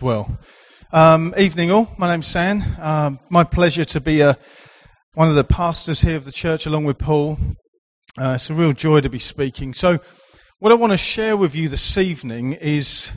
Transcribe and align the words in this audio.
Well, 0.00 0.38
um, 0.92 1.34
evening 1.36 1.72
all. 1.72 1.92
My 1.98 2.08
name's 2.08 2.28
Sam. 2.28 2.62
Um, 2.80 3.18
my 3.30 3.42
pleasure 3.42 3.84
to 3.86 4.00
be 4.00 4.22
uh, 4.22 4.34
one 5.14 5.28
of 5.28 5.34
the 5.34 5.42
pastors 5.42 6.02
here 6.02 6.14
of 6.14 6.24
the 6.24 6.30
church 6.30 6.66
along 6.66 6.84
with 6.84 6.98
Paul. 6.98 7.36
Uh, 8.16 8.34
it's 8.36 8.48
a 8.48 8.54
real 8.54 8.72
joy 8.72 9.00
to 9.00 9.08
be 9.08 9.18
speaking. 9.18 9.74
So, 9.74 9.98
what 10.60 10.70
I 10.70 10.76
want 10.76 10.92
to 10.92 10.96
share 10.96 11.36
with 11.36 11.56
you 11.56 11.68
this 11.68 11.98
evening 11.98 12.52
is 12.52 13.10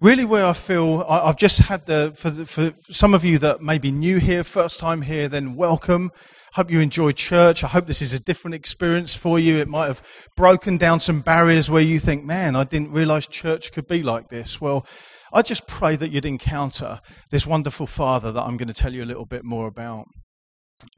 really 0.00 0.24
where 0.24 0.46
I 0.46 0.54
feel 0.54 1.04
I, 1.06 1.26
have 1.26 1.36
just 1.36 1.58
had 1.58 1.84
the 1.84 2.14
for, 2.16 2.30
the, 2.30 2.46
for 2.46 2.72
some 2.90 3.12
of 3.12 3.22
you 3.22 3.36
that 3.40 3.60
may 3.60 3.76
be 3.76 3.90
new 3.90 4.16
here, 4.16 4.42
first 4.42 4.80
time 4.80 5.02
here, 5.02 5.28
then 5.28 5.56
welcome. 5.56 6.10
Hope 6.54 6.70
you 6.70 6.80
enjoy 6.80 7.12
church. 7.12 7.62
I 7.62 7.68
hope 7.68 7.86
this 7.86 8.00
is 8.00 8.14
a 8.14 8.18
different 8.18 8.54
experience 8.54 9.14
for 9.14 9.38
you. 9.38 9.58
It 9.58 9.68
might 9.68 9.88
have 9.88 10.02
broken 10.38 10.78
down 10.78 11.00
some 11.00 11.20
barriers 11.20 11.68
where 11.68 11.82
you 11.82 11.98
think, 11.98 12.24
man, 12.24 12.56
I 12.56 12.64
didn't 12.64 12.92
realize 12.92 13.26
church 13.26 13.72
could 13.72 13.86
be 13.86 14.02
like 14.02 14.30
this. 14.30 14.58
Well, 14.58 14.86
I 15.32 15.42
just 15.42 15.66
pray 15.66 15.96
that 15.96 16.10
you'd 16.10 16.26
encounter 16.26 17.00
this 17.30 17.46
wonderful 17.46 17.86
Father 17.86 18.32
that 18.32 18.42
I'm 18.42 18.56
going 18.56 18.68
to 18.68 18.74
tell 18.74 18.92
you 18.92 19.04
a 19.04 19.06
little 19.06 19.26
bit 19.26 19.44
more 19.44 19.66
about. 19.66 20.06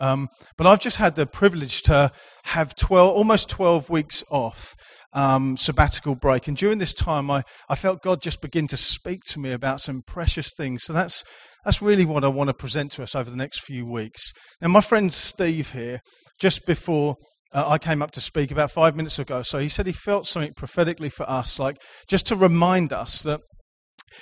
Um, 0.01 0.29
but 0.57 0.67
I've 0.67 0.81
just 0.81 0.97
had 0.97 1.17
the 1.17 1.27
privilege 1.27 1.83
to 1.83 2.13
have 2.45 2.75
12, 2.77 3.15
almost 3.15 3.49
12 3.49 3.91
weeks 3.91 4.23
off 4.31 4.75
um, 5.13 5.57
sabbatical 5.57 6.15
break. 6.15 6.49
And 6.49 6.57
during 6.57 6.79
this 6.79 6.95
time, 6.95 7.31
I, 7.31 7.43
I 7.69 7.75
felt 7.75 8.03
God 8.03 8.23
just 8.23 8.41
begin 8.41 8.67
to 8.69 8.77
speak 8.77 9.23
to 9.29 9.41
me 9.41 9.53
about 9.53 9.81
some 9.81 10.03
precious 10.07 10.53
things. 10.57 10.85
So 10.85 10.93
that's, 10.93 11.25
that's 11.65 11.83
really 11.83 12.05
what 12.05 12.25
I 12.25 12.29
want 12.29 12.49
to 12.49 12.55
present 12.55 12.93
to 12.93 13.03
us 13.03 13.15
over 13.15 13.31
the 13.31 13.37
next 13.37 13.61
few 13.61 13.87
weeks. 13.87 14.33
Now, 14.61 14.69
my 14.69 14.81
friend 14.81 15.13
Steve 15.13 15.73
here, 15.73 16.01
just 16.41 16.67
before 16.67 17.17
uh, 17.53 17.69
I 17.69 17.79
came 17.79 18.01
up 18.01 18.13
to 18.13 18.21
speak 18.21 18.51
about 18.51 18.71
five 18.71 18.97
minutes 18.97 19.19
ago, 19.19 19.43
so 19.43 19.59
he 19.59 19.69
said 19.69 19.87
he 19.87 19.93
felt 19.93 20.27
something 20.27 20.55
prophetically 20.55 21.11
for 21.11 21.29
us, 21.29 21.59
like 21.59 21.77
just 22.09 22.27
to 22.29 22.37
remind 22.37 22.93
us 22.93 23.23
that 23.23 23.41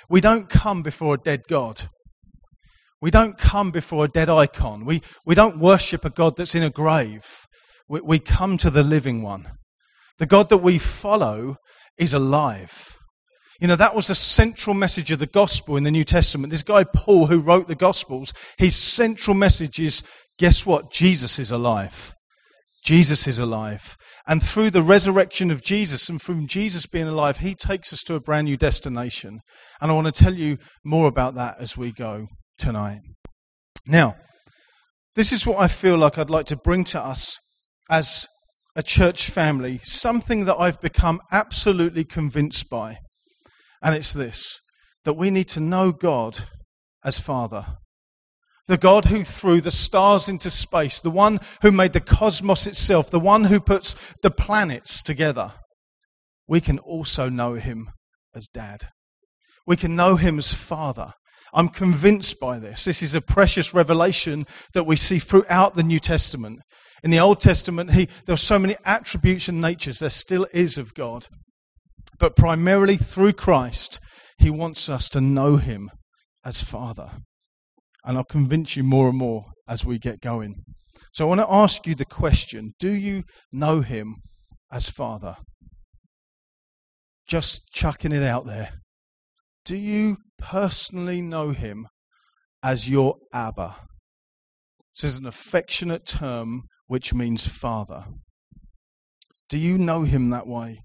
we 0.09 0.21
don't 0.21 0.49
come 0.49 0.83
before 0.83 1.15
a 1.15 1.17
dead 1.17 1.43
God. 1.47 1.89
We 3.01 3.11
don't 3.11 3.37
come 3.37 3.71
before 3.71 4.05
a 4.05 4.09
dead 4.09 4.29
icon. 4.29 4.85
We, 4.85 5.01
we 5.25 5.33
don't 5.33 5.59
worship 5.59 6.05
a 6.05 6.09
God 6.09 6.37
that's 6.37 6.55
in 6.55 6.63
a 6.63 6.69
grave. 6.69 7.47
We, 7.89 8.01
we 8.01 8.19
come 8.19 8.57
to 8.57 8.69
the 8.69 8.83
living 8.83 9.23
one. 9.23 9.47
The 10.19 10.27
God 10.27 10.49
that 10.49 10.57
we 10.57 10.77
follow 10.77 11.57
is 11.97 12.13
alive. 12.13 12.97
You 13.59 13.67
know, 13.67 13.75
that 13.75 13.95
was 13.95 14.07
the 14.07 14.15
central 14.15 14.73
message 14.75 15.11
of 15.11 15.19
the 15.19 15.27
gospel 15.27 15.77
in 15.77 15.83
the 15.83 15.91
New 15.91 16.03
Testament. 16.03 16.51
This 16.51 16.63
guy, 16.63 16.83
Paul, 16.83 17.27
who 17.27 17.39
wrote 17.39 17.67
the 17.67 17.75
gospels, 17.75 18.33
his 18.57 18.75
central 18.75 19.35
message 19.35 19.79
is 19.79 20.03
guess 20.37 20.65
what? 20.65 20.91
Jesus 20.91 21.37
is 21.37 21.51
alive. 21.51 22.15
Jesus 22.83 23.27
is 23.27 23.39
alive. 23.39 23.95
And 24.27 24.41
through 24.41 24.71
the 24.71 24.81
resurrection 24.81 25.51
of 25.51 25.61
Jesus 25.61 26.09
and 26.09 26.21
from 26.21 26.47
Jesus 26.47 26.85
being 26.85 27.07
alive, 27.07 27.37
he 27.37 27.53
takes 27.53 27.93
us 27.93 28.01
to 28.03 28.15
a 28.15 28.19
brand 28.19 28.45
new 28.45 28.57
destination. 28.57 29.41
And 29.79 29.91
I 29.91 29.93
want 29.93 30.13
to 30.13 30.23
tell 30.23 30.33
you 30.33 30.57
more 30.83 31.07
about 31.07 31.35
that 31.35 31.57
as 31.59 31.77
we 31.77 31.91
go 31.91 32.27
tonight. 32.57 33.01
Now, 33.85 34.15
this 35.15 35.31
is 35.31 35.45
what 35.45 35.59
I 35.59 35.67
feel 35.67 35.97
like 35.97 36.17
I'd 36.17 36.29
like 36.29 36.45
to 36.47 36.55
bring 36.55 36.83
to 36.85 36.99
us 36.99 37.37
as 37.89 38.27
a 38.75 38.81
church 38.81 39.29
family, 39.29 39.79
something 39.83 40.45
that 40.45 40.55
I've 40.55 40.79
become 40.79 41.19
absolutely 41.31 42.05
convinced 42.05 42.69
by. 42.69 42.97
And 43.81 43.93
it's 43.95 44.13
this 44.13 44.59
that 45.03 45.13
we 45.13 45.31
need 45.31 45.47
to 45.49 45.59
know 45.59 45.91
God 45.91 46.45
as 47.03 47.19
Father. 47.19 47.65
The 48.71 48.77
God 48.77 49.03
who 49.03 49.25
threw 49.25 49.59
the 49.59 49.69
stars 49.69 50.29
into 50.29 50.49
space, 50.49 51.01
the 51.01 51.09
one 51.09 51.41
who 51.61 51.73
made 51.73 51.91
the 51.91 51.99
cosmos 51.99 52.65
itself, 52.65 53.11
the 53.11 53.19
one 53.19 53.43
who 53.43 53.59
puts 53.59 53.97
the 54.21 54.31
planets 54.31 55.01
together, 55.01 55.51
we 56.47 56.61
can 56.61 56.79
also 56.79 57.27
know 57.27 57.55
him 57.55 57.89
as 58.33 58.47
Dad. 58.47 58.87
We 59.67 59.75
can 59.75 59.97
know 59.97 60.15
him 60.15 60.39
as 60.39 60.53
Father. 60.53 61.15
I'm 61.53 61.67
convinced 61.67 62.39
by 62.39 62.59
this. 62.59 62.85
This 62.85 63.03
is 63.03 63.13
a 63.13 63.19
precious 63.19 63.73
revelation 63.73 64.47
that 64.73 64.85
we 64.85 64.95
see 64.95 65.19
throughout 65.19 65.75
the 65.75 65.83
New 65.83 65.99
Testament. 65.99 66.61
In 67.03 67.11
the 67.11 67.19
Old 67.19 67.41
Testament, 67.41 67.91
he, 67.91 68.07
there 68.25 68.35
are 68.35 68.37
so 68.37 68.57
many 68.57 68.77
attributes 68.85 69.49
and 69.49 69.59
natures 69.59 69.99
there 69.99 70.09
still 70.09 70.47
is 70.53 70.77
of 70.77 70.93
God. 70.93 71.27
But 72.19 72.37
primarily 72.37 72.95
through 72.95 73.33
Christ, 73.33 73.99
he 74.37 74.49
wants 74.49 74.87
us 74.87 75.09
to 75.09 75.19
know 75.19 75.57
him 75.57 75.91
as 76.45 76.63
Father. 76.63 77.11
And 78.03 78.17
I'll 78.17 78.23
convince 78.23 78.75
you 78.75 78.83
more 78.83 79.09
and 79.09 79.17
more 79.17 79.45
as 79.67 79.85
we 79.85 79.99
get 79.99 80.21
going. 80.21 80.63
So 81.13 81.25
I 81.25 81.29
want 81.29 81.41
to 81.41 81.51
ask 81.51 81.85
you 81.85 81.95
the 81.95 82.05
question 82.05 82.73
Do 82.79 82.91
you 82.91 83.23
know 83.51 83.81
him 83.81 84.15
as 84.71 84.89
Father? 84.89 85.35
Just 87.27 87.71
chucking 87.71 88.11
it 88.11 88.23
out 88.23 88.45
there. 88.45 88.69
Do 89.65 89.75
you 89.75 90.17
personally 90.37 91.21
know 91.21 91.51
him 91.51 91.87
as 92.63 92.89
your 92.89 93.15
Abba? 93.33 93.75
This 94.95 95.13
is 95.13 95.17
an 95.17 95.25
affectionate 95.25 96.05
term 96.05 96.63
which 96.87 97.13
means 97.13 97.47
Father. 97.47 98.05
Do 99.49 99.57
you 99.57 99.77
know 99.77 100.03
him 100.03 100.29
that 100.29 100.47
way? 100.47 100.81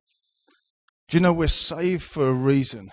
Do 1.09 1.17
you 1.17 1.21
know 1.21 1.33
we're 1.33 1.49
saved 1.49 2.03
for 2.03 2.29
a 2.29 2.33
reason? 2.33 2.91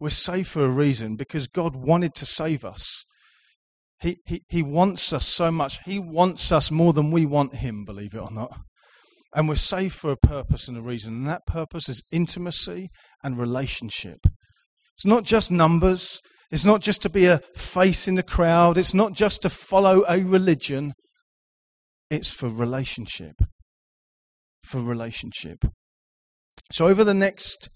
We're 0.00 0.10
saved 0.10 0.48
for 0.48 0.64
a 0.64 0.70
reason 0.70 1.16
because 1.16 1.48
God 1.48 1.74
wanted 1.74 2.14
to 2.16 2.26
save 2.26 2.64
us. 2.64 3.04
He, 4.00 4.18
he, 4.26 4.42
he 4.48 4.62
wants 4.62 5.12
us 5.12 5.26
so 5.26 5.50
much. 5.50 5.80
He 5.84 5.98
wants 5.98 6.52
us 6.52 6.70
more 6.70 6.92
than 6.92 7.10
we 7.10 7.26
want 7.26 7.56
Him, 7.56 7.84
believe 7.84 8.14
it 8.14 8.20
or 8.20 8.30
not. 8.30 8.56
And 9.34 9.48
we're 9.48 9.56
saved 9.56 9.94
for 9.94 10.12
a 10.12 10.16
purpose 10.16 10.68
and 10.68 10.76
a 10.76 10.82
reason. 10.82 11.14
And 11.14 11.28
that 11.28 11.46
purpose 11.46 11.88
is 11.88 12.04
intimacy 12.12 12.90
and 13.22 13.36
relationship. 13.36 14.20
It's 14.96 15.04
not 15.04 15.24
just 15.24 15.50
numbers. 15.50 16.20
It's 16.50 16.64
not 16.64 16.80
just 16.80 17.02
to 17.02 17.10
be 17.10 17.26
a 17.26 17.40
face 17.54 18.08
in 18.08 18.14
the 18.14 18.22
crowd. 18.22 18.78
It's 18.78 18.94
not 18.94 19.12
just 19.12 19.42
to 19.42 19.50
follow 19.50 20.04
a 20.08 20.22
religion. 20.22 20.94
It's 22.08 22.30
for 22.30 22.48
relationship. 22.48 23.34
For 24.64 24.80
relationship. 24.80 25.58
So, 26.72 26.86
over 26.86 27.04
the 27.04 27.14
next 27.14 27.68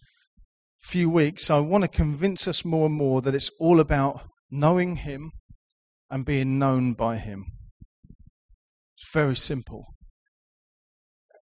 few 0.83 1.09
weeks, 1.09 1.51
I 1.51 1.61
want 1.61 1.85
to 1.85 1.89
convince 1.89 2.47
us 2.49 2.65
more 2.65 2.87
and 2.87 2.95
more 2.95 3.23
that 3.23 3.35
it's 3.35 3.51
all 3.61 3.81
about 3.81 4.23
knowing 4.51 4.97
Him 4.97 5.31
and 6.11 6.25
being 6.25 6.59
known 6.59 6.93
by 6.93 7.17
Him. 7.17 7.47
It's 8.97 9.13
very 9.13 9.37
simple. 9.37 9.87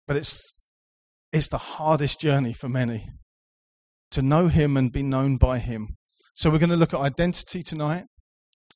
But 0.08 0.18
it's, 0.18 0.52
it's 1.32 1.50
the 1.50 1.58
hardest 1.58 2.20
journey 2.20 2.54
for 2.54 2.70
many 2.70 3.10
to 4.12 4.22
know 4.22 4.48
Him 4.48 4.78
and 4.78 4.92
be 4.92 5.04
known 5.04 5.38
by 5.38 5.60
Him. 5.60 5.96
So 6.36 6.50
we're 6.50 6.60
going 6.60 6.70
to 6.70 6.76
look 6.76 6.94
at 6.94 7.00
identity 7.00 7.64
tonight. 7.64 8.06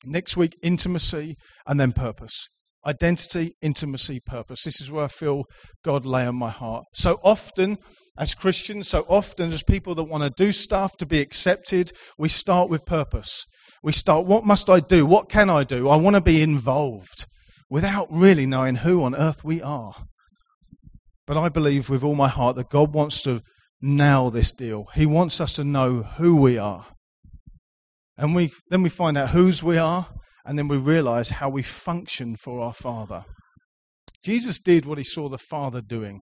Next 0.04 0.36
week, 0.36 0.56
intimacy, 0.62 1.36
and 1.66 1.78
then 1.78 1.92
purpose. 1.92 2.48
Identity, 2.86 3.54
intimacy, 3.60 4.20
purpose. 4.24 4.64
This 4.64 4.80
is 4.80 4.90
where 4.90 5.04
I 5.04 5.08
feel 5.08 5.44
God 5.84 6.06
lay 6.06 6.26
on 6.26 6.36
my 6.36 6.50
heart. 6.50 6.84
So 6.94 7.18
often, 7.22 7.76
as 8.18 8.34
Christians, 8.34 8.88
so 8.88 9.04
often 9.08 9.52
as 9.52 9.62
people 9.62 9.94
that 9.96 10.04
want 10.04 10.24
to 10.24 10.44
do 10.44 10.52
stuff 10.52 10.96
to 10.98 11.06
be 11.06 11.20
accepted, 11.20 11.92
we 12.18 12.28
start 12.28 12.70
with 12.70 12.86
purpose. 12.86 13.44
We 13.82 13.92
start, 13.92 14.26
what 14.26 14.44
must 14.44 14.68
I 14.68 14.80
do? 14.80 15.06
What 15.06 15.28
can 15.28 15.50
I 15.50 15.64
do? 15.64 15.88
I 15.88 15.96
want 15.96 16.14
to 16.16 16.20
be 16.20 16.42
involved 16.42 17.26
without 17.68 18.08
really 18.10 18.46
knowing 18.46 18.76
who 18.76 19.02
on 19.02 19.14
earth 19.14 19.44
we 19.44 19.62
are. 19.62 19.94
But 21.26 21.36
I 21.36 21.48
believe 21.48 21.88
with 21.88 22.02
all 22.02 22.14
my 22.14 22.28
heart 22.28 22.56
that 22.56 22.70
God 22.70 22.92
wants 22.92 23.22
to 23.22 23.42
nail 23.80 24.30
this 24.30 24.50
deal. 24.50 24.88
He 24.94 25.06
wants 25.06 25.40
us 25.40 25.54
to 25.54 25.64
know 25.64 26.02
who 26.02 26.36
we 26.36 26.58
are. 26.58 26.86
And 28.18 28.34
we, 28.34 28.50
then 28.68 28.82
we 28.82 28.88
find 28.88 29.16
out 29.16 29.30
whose 29.30 29.62
we 29.62 29.78
are, 29.78 30.08
and 30.44 30.58
then 30.58 30.68
we 30.68 30.76
realize 30.76 31.30
how 31.30 31.48
we 31.48 31.62
function 31.62 32.36
for 32.36 32.60
our 32.60 32.72
Father. 32.72 33.24
Jesus 34.22 34.58
did 34.58 34.84
what 34.86 34.98
he 34.98 35.04
saw 35.04 35.28
the 35.28 35.38
Father 35.38 35.80
doing. 35.80 36.20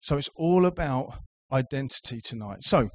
So 0.00 0.16
it's 0.16 0.30
all 0.36 0.66
about 0.66 1.14
identity 1.52 2.20
tonight. 2.22 2.58
So, 2.62 2.90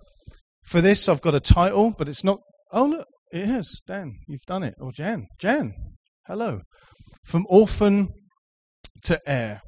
for 0.63 0.81
this, 0.81 1.09
I've 1.09 1.21
got 1.21 1.33
a 1.33 1.39
title, 1.39 1.93
but 1.97 2.07
it's 2.07 2.23
not. 2.23 2.39
Oh, 2.71 2.85
look, 2.85 3.07
it 3.31 3.49
is. 3.49 3.81
Dan, 3.87 4.13
you've 4.27 4.45
done 4.45 4.63
it. 4.63 4.75
Or 4.79 4.91
Jan. 4.91 5.27
Jan, 5.39 5.73
hello. 6.27 6.61
From 7.25 7.45
orphan 7.49 8.09
to 9.05 9.19
heir. 9.25 9.61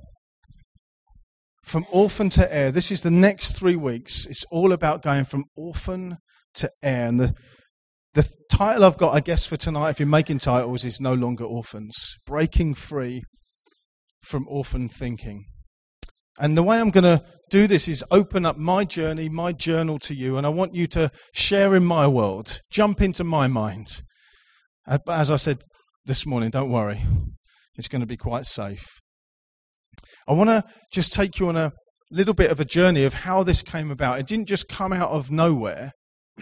From 1.64 1.86
orphan 1.92 2.30
to 2.32 2.54
heir. 2.54 2.72
This 2.72 2.92
is 2.92 3.02
the 3.02 3.12
next 3.12 3.58
three 3.58 3.76
weeks. 3.76 4.26
It's 4.26 4.46
all 4.52 4.72
about 4.72 5.02
going 5.02 5.26
from 5.26 5.46
orphan 5.56 6.18
to 6.56 6.70
heir. 6.84 7.08
And 7.08 7.20
the, 7.20 7.34
the 8.14 8.28
title 8.52 8.84
I've 8.84 8.98
got, 8.98 9.16
I 9.16 9.22
guess, 9.22 9.46
for 9.46 9.58
tonight, 9.58 9.92
if 9.92 10.00
you're 10.00 10.08
making 10.08 10.40
titles, 10.40 10.84
is 10.84 11.00
No 11.00 11.14
Longer 11.14 11.46
Orphans 11.46 12.18
Breaking 12.26 12.74
Free 12.74 13.24
from 14.22 14.46
Orphan 14.50 14.90
Thinking. 14.90 15.46
And 16.40 16.58
the 16.58 16.64
way 16.64 16.80
I'm 16.80 16.90
going 16.90 17.04
to 17.04 17.24
do 17.50 17.68
this 17.68 17.88
is 17.88 18.04
open 18.12 18.46
up 18.46 18.58
my 18.58 18.84
journey, 18.84 19.30
my 19.30 19.52
journal 19.52 20.00
to 20.00 20.16
you, 20.16 20.38
and 20.38 20.46
I 20.46 20.50
want 20.50 20.76
you 20.76 20.88
to 20.88 21.12
share 21.34 21.76
in 21.76 21.86
my 21.86 22.08
world, 22.08 22.60
jump 22.72 23.02
into 23.02 23.24
my 23.24 23.48
mind. 23.48 24.02
As 25.08 25.32
I 25.32 25.36
said 25.36 25.60
this 26.06 26.26
morning, 26.26 26.50
don't 26.50 26.72
worry, 26.72 27.04
it's 27.76 27.88
going 27.88 28.02
to 28.02 28.08
be 28.08 28.18
quite 28.18 28.46
safe. 28.46 28.86
I 30.28 30.34
want 30.34 30.50
to 30.50 30.64
just 30.92 31.14
take 31.14 31.40
you 31.40 31.48
on 31.48 31.58
a 31.58 31.74
little 32.10 32.34
bit 32.34 32.52
of 32.52 32.60
a 32.60 32.66
journey 32.66 33.04
of 33.04 33.14
how 33.14 33.44
this 33.44 33.62
came 33.62 33.92
about. 33.92 34.20
It 34.20 34.28
didn't 34.28 34.48
just 34.48 34.68
come 34.68 34.92
out 34.92 35.12
of 35.12 35.32
nowhere. 35.32 35.94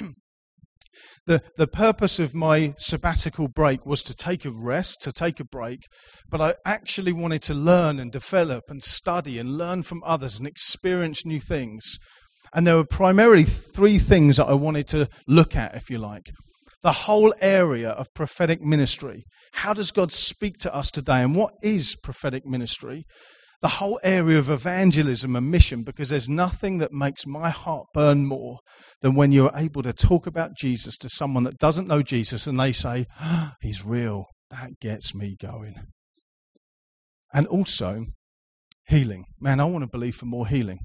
the, 1.26 1.42
the 1.58 1.68
purpose 1.68 2.20
of 2.20 2.34
my 2.34 2.74
sabbatical 2.78 3.48
break 3.48 3.86
was 3.86 4.04
to 4.04 4.16
take 4.16 4.46
a 4.46 4.52
rest, 4.52 5.02
to 5.02 5.12
take 5.12 5.40
a 5.40 5.46
break, 5.46 5.88
but 6.30 6.42
I 6.42 6.56
actually 6.66 7.12
wanted 7.12 7.42
to 7.44 7.54
learn 7.54 8.00
and 8.00 8.12
develop 8.12 8.66
and 8.70 8.84
study 8.84 9.40
and 9.40 9.58
learn 9.58 9.84
from 9.84 10.04
others 10.06 10.40
and 10.40 10.48
experience 10.48 11.26
new 11.26 11.40
things. 11.40 11.98
And 12.54 12.66
there 12.66 12.76
were 12.76 12.86
primarily 12.86 13.44
three 13.44 14.00
things 14.00 14.38
that 14.38 14.48
I 14.48 14.54
wanted 14.54 14.88
to 14.90 15.08
look 15.28 15.56
at, 15.56 15.76
if 15.76 15.90
you 15.90 15.98
like. 15.98 16.32
The 16.82 16.92
whole 16.92 17.34
area 17.42 17.90
of 17.90 18.14
prophetic 18.16 18.62
ministry. 18.62 19.26
How 19.54 19.74
does 19.74 19.92
God 19.92 20.12
speak 20.12 20.58
to 20.60 20.74
us 20.74 20.90
today? 20.90 21.22
And 21.22 21.36
what 21.36 21.54
is 21.62 21.96
prophetic 21.96 22.46
ministry? 22.46 23.06
The 23.62 23.68
whole 23.68 24.00
area 24.04 24.38
of 24.38 24.50
evangelism 24.50 25.36
and 25.36 25.52
mission, 25.52 25.84
because 25.84 26.10
there's 26.10 26.30
nothing 26.30 26.78
that 26.78 26.94
makes 26.94 27.28
my 27.28 27.50
heart 27.50 27.88
burn 27.94 28.26
more 28.26 28.60
than 29.02 29.16
when 29.16 29.32
you're 29.32 29.52
able 29.54 29.84
to 29.84 29.92
talk 29.92 30.26
about 30.26 30.56
Jesus 30.58 30.96
to 30.98 31.10
someone 31.10 31.44
that 31.44 31.58
doesn't 31.58 31.88
know 31.88 32.02
Jesus 32.02 32.48
and 32.48 32.60
they 32.60 32.72
say, 32.72 33.06
oh, 33.22 33.52
He's 33.62 33.84
real. 33.84 34.28
That 34.50 34.80
gets 34.80 35.14
me 35.14 35.36
going. 35.40 35.76
And 37.34 37.46
also, 37.48 38.06
healing. 38.88 39.26
Man, 39.40 39.60
I 39.60 39.66
want 39.66 39.84
to 39.84 39.90
believe 39.90 40.16
for 40.16 40.26
more 40.26 40.48
healing. 40.48 40.80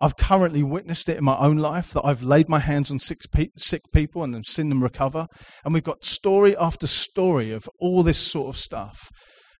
I've 0.00 0.16
currently 0.16 0.62
witnessed 0.62 1.08
it 1.08 1.18
in 1.18 1.24
my 1.24 1.36
own 1.38 1.58
life 1.58 1.92
that 1.92 2.04
I've 2.04 2.22
laid 2.22 2.48
my 2.48 2.58
hands 2.58 2.90
on 2.90 2.98
pe- 3.32 3.48
sick 3.56 3.82
people 3.92 4.22
and 4.22 4.34
then 4.34 4.44
seen 4.44 4.68
them 4.68 4.82
recover. 4.82 5.26
And 5.64 5.72
we've 5.72 5.84
got 5.84 6.04
story 6.04 6.56
after 6.56 6.86
story 6.86 7.52
of 7.52 7.68
all 7.78 8.02
this 8.02 8.18
sort 8.18 8.54
of 8.54 8.60
stuff. 8.60 9.10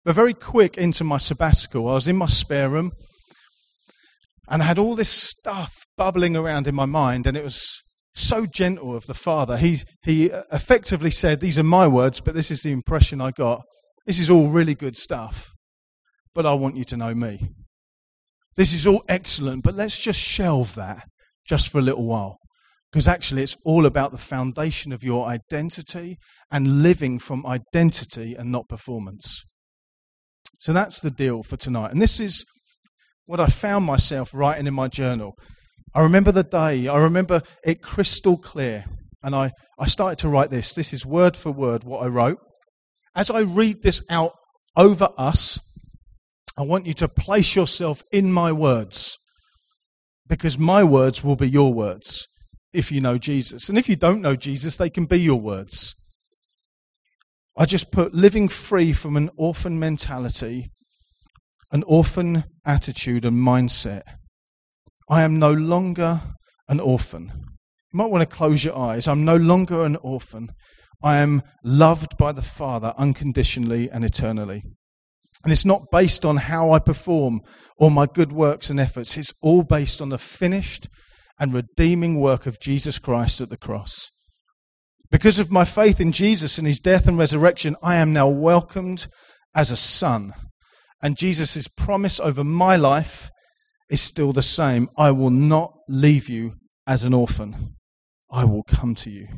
But 0.05 0.15
very 0.15 0.35
quick 0.35 0.77
into 0.77 1.05
my 1.05 1.19
sabbatical, 1.19 1.89
I 1.89 1.95
was 1.95 2.09
in 2.09 2.17
my 2.17 2.27
spare 2.27 2.69
room 2.69 2.93
and 4.49 4.62
I 4.62 4.67
had 4.67 4.79
all 4.79 4.95
this 4.95 5.09
stuff 5.09 5.87
bubbling 5.97 6.37
around 6.37 6.67
in 6.67 6.75
my 6.75 6.85
mind, 6.85 7.27
and 7.27 7.37
it 7.37 7.45
was 7.45 7.83
so 8.15 8.47
gentle 8.47 8.95
of 8.95 9.06
the 9.06 9.15
Father. 9.15 9.56
He, 9.56 9.81
he 10.03 10.27
effectively 10.53 11.11
said, 11.11 11.41
These 11.41 11.59
are 11.59 11.65
my 11.65 11.87
words, 11.87 12.21
but 12.21 12.35
this 12.35 12.51
is 12.51 12.62
the 12.62 12.73
impression 12.73 13.21
I 13.21 13.31
got. 13.31 13.62
This 14.06 14.21
is 14.21 14.29
all 14.29 14.49
really 14.49 14.75
good 14.75 14.97
stuff, 14.97 15.53
but 16.35 16.45
I 16.45 16.53
want 16.53 16.77
you 16.77 16.85
to 16.85 16.97
know 16.97 17.15
me. 17.15 17.49
This 18.56 18.73
is 18.73 18.87
all 18.87 19.03
excellent, 19.09 19.65
but 19.65 19.75
let's 19.75 19.99
just 19.99 20.21
shelve 20.21 20.75
that 20.75 21.09
just 21.49 21.71
for 21.71 21.79
a 21.79 21.83
little 21.83 22.06
while. 22.06 22.39
Because 22.93 23.09
actually, 23.09 23.43
it's 23.43 23.56
all 23.65 23.87
about 23.87 24.12
the 24.12 24.19
foundation 24.19 24.93
of 24.93 25.03
your 25.03 25.27
identity 25.27 26.19
and 26.53 26.83
living 26.83 27.19
from 27.19 27.45
identity 27.45 28.37
and 28.37 28.53
not 28.53 28.69
performance. 28.69 29.45
So 30.64 30.72
that's 30.72 31.00
the 31.00 31.11
deal 31.11 31.43
for 31.43 31.58
tonight. 31.58 31.93
And 31.93 32.00
this 32.00 32.19
is 32.19 32.46
what 33.26 33.38
I 33.38 33.49
found 33.49 33.84
myself 33.84 34.32
writing 34.32 34.66
in 34.66 34.72
my 34.72 34.88
journal. 34.88 35.34
I 35.94 36.00
remember 36.00 36.32
the 36.32 36.43
day, 36.43 36.88
I 36.88 37.02
remember 37.02 37.43
it 37.62 37.82
crystal 37.82 38.38
clear. 38.38 38.87
And 39.22 39.34
I, 39.34 39.52
I 39.78 39.88
started 39.88 40.19
to 40.20 40.31
write 40.31 40.49
this. 40.49 40.72
This 40.72 40.94
is 40.94 41.05
word 41.05 41.37
for 41.37 41.52
word 41.52 41.84
what 41.84 42.02
I 42.02 42.06
wrote. 42.06 42.38
As 43.14 43.28
I 43.28 43.40
read 43.40 43.82
this 43.82 44.00
out 44.08 44.32
over 44.75 45.11
us, 45.19 45.61
I 46.56 46.62
want 46.62 46.87
you 46.87 46.94
to 46.94 47.08
place 47.08 47.55
yourself 47.55 48.02
in 48.10 48.32
my 48.32 48.50
words 48.50 49.19
because 50.26 50.56
my 50.56 50.82
words 50.82 51.22
will 51.22 51.37
be 51.37 51.50
your 51.50 51.75
words 51.75 52.26
if 52.72 52.90
you 52.90 53.02
know 53.02 53.19
Jesus. 53.19 53.69
And 53.69 53.76
if 53.76 53.87
you 53.87 53.96
don't 53.96 54.22
know 54.22 54.34
Jesus, 54.34 54.78
they 54.78 54.88
can 54.88 55.05
be 55.05 55.20
your 55.20 55.38
words. 55.38 55.94
I 57.56 57.67
just 57.67 57.93
put 57.93 58.15
living 58.15 58.49
free 58.49 58.93
from 58.93 59.17
an 59.17 59.31
orphan 59.37 59.79
mentality, 59.79 60.71
an 61.71 61.85
orphan 61.87 62.45
attitude 62.65 63.25
and 63.25 63.37
mindset. 63.37 64.03
I 65.09 65.23
am 65.23 65.39
no 65.39 65.53
longer 65.53 66.21
an 66.69 66.81
orphan. 66.81 67.31
You 67.93 67.99
might 67.99 68.11
want 68.11 68.29
to 68.29 68.37
close 68.37 68.65
your 68.65 68.77
eyes. 68.77 69.06
I'm 69.06 69.25
no 69.25 69.37
longer 69.37 69.85
an 69.85 69.97
orphan. 69.97 70.51
I 71.03 71.19
am 71.19 71.43
loved 71.62 72.17
by 72.17 72.33
the 72.33 72.43
Father 72.43 72.93
unconditionally 72.97 73.91
and 73.91 74.05
eternally. 74.05 74.62
And 75.45 75.53
it's 75.53 75.67
not 75.67 75.91
based 75.93 76.25
on 76.25 76.39
how 76.39 76.73
I 76.73 76.79
perform 76.79 77.43
or 77.77 77.91
my 77.91 78.06
good 78.06 78.33
works 78.33 78.71
and 78.71 78.81
efforts. 78.81 79.17
It's 79.17 79.35
all 79.43 79.62
based 79.62 80.01
on 80.01 80.09
the 80.09 80.19
finished 80.19 80.89
and 81.39 81.53
redeeming 81.53 82.19
work 82.19 82.47
of 82.47 82.59
Jesus 82.59 82.99
Christ 82.99 83.41
at 83.41 83.51
the 83.51 83.56
cross. 83.56 84.11
Because 85.14 85.38
of 85.38 85.52
my 85.52 85.64
faith 85.64 86.00
in 86.00 86.11
Jesus 86.11 86.58
and 86.58 86.66
his 86.66 86.81
death 86.81 87.06
and 87.06 87.16
resurrection, 87.16 87.76
I 87.84 87.94
am 87.94 88.12
now 88.12 88.26
welcomed 88.26 89.06
as 89.55 89.70
a 89.70 89.76
son. 89.76 90.32
And 91.00 91.16
Jesus' 91.16 91.69
promise 91.69 92.19
over 92.19 92.43
my 92.43 92.75
life 92.75 93.31
is 93.88 94.00
still 94.00 94.32
the 94.32 94.43
same. 94.43 94.88
I 94.99 95.12
will 95.12 95.31
not 95.31 95.72
leave 95.88 96.28
you 96.28 96.55
as 96.84 97.05
an 97.05 97.14
orphan. 97.14 97.76
I 98.28 98.44
will 98.44 98.64
come 98.64 98.96
to 98.96 99.11
you. 99.11 99.28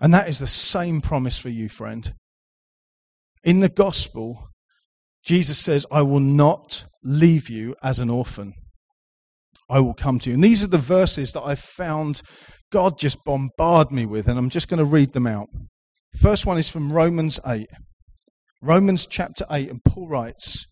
And 0.00 0.14
that 0.14 0.26
is 0.26 0.38
the 0.38 0.46
same 0.46 1.02
promise 1.02 1.38
for 1.38 1.50
you, 1.50 1.68
friend. 1.68 2.14
In 3.44 3.60
the 3.60 3.68
gospel, 3.68 4.48
Jesus 5.22 5.58
says, 5.58 5.84
I 5.92 6.00
will 6.00 6.18
not 6.18 6.86
leave 7.04 7.50
you 7.50 7.76
as 7.82 8.00
an 8.00 8.08
orphan. 8.08 8.54
I 9.68 9.80
will 9.80 9.94
come 9.94 10.18
to 10.20 10.30
you. 10.30 10.34
And 10.34 10.44
these 10.44 10.64
are 10.64 10.68
the 10.68 10.78
verses 10.78 11.32
that 11.32 11.42
I've 11.42 11.58
found 11.58 12.22
God 12.76 12.98
just 12.98 13.24
bombard 13.24 13.90
me 13.90 14.04
with, 14.04 14.28
and 14.28 14.38
I'm 14.38 14.50
just 14.50 14.68
going 14.68 14.78
to 14.78 14.84
read 14.84 15.14
them 15.14 15.26
out. 15.26 15.48
First 16.14 16.44
one 16.44 16.58
is 16.58 16.68
from 16.68 16.92
Romans 16.92 17.40
8. 17.46 17.66
Romans 18.60 19.06
chapter 19.06 19.46
8, 19.50 19.70
and 19.70 19.82
Paul 19.82 20.08
writes, 20.08 20.66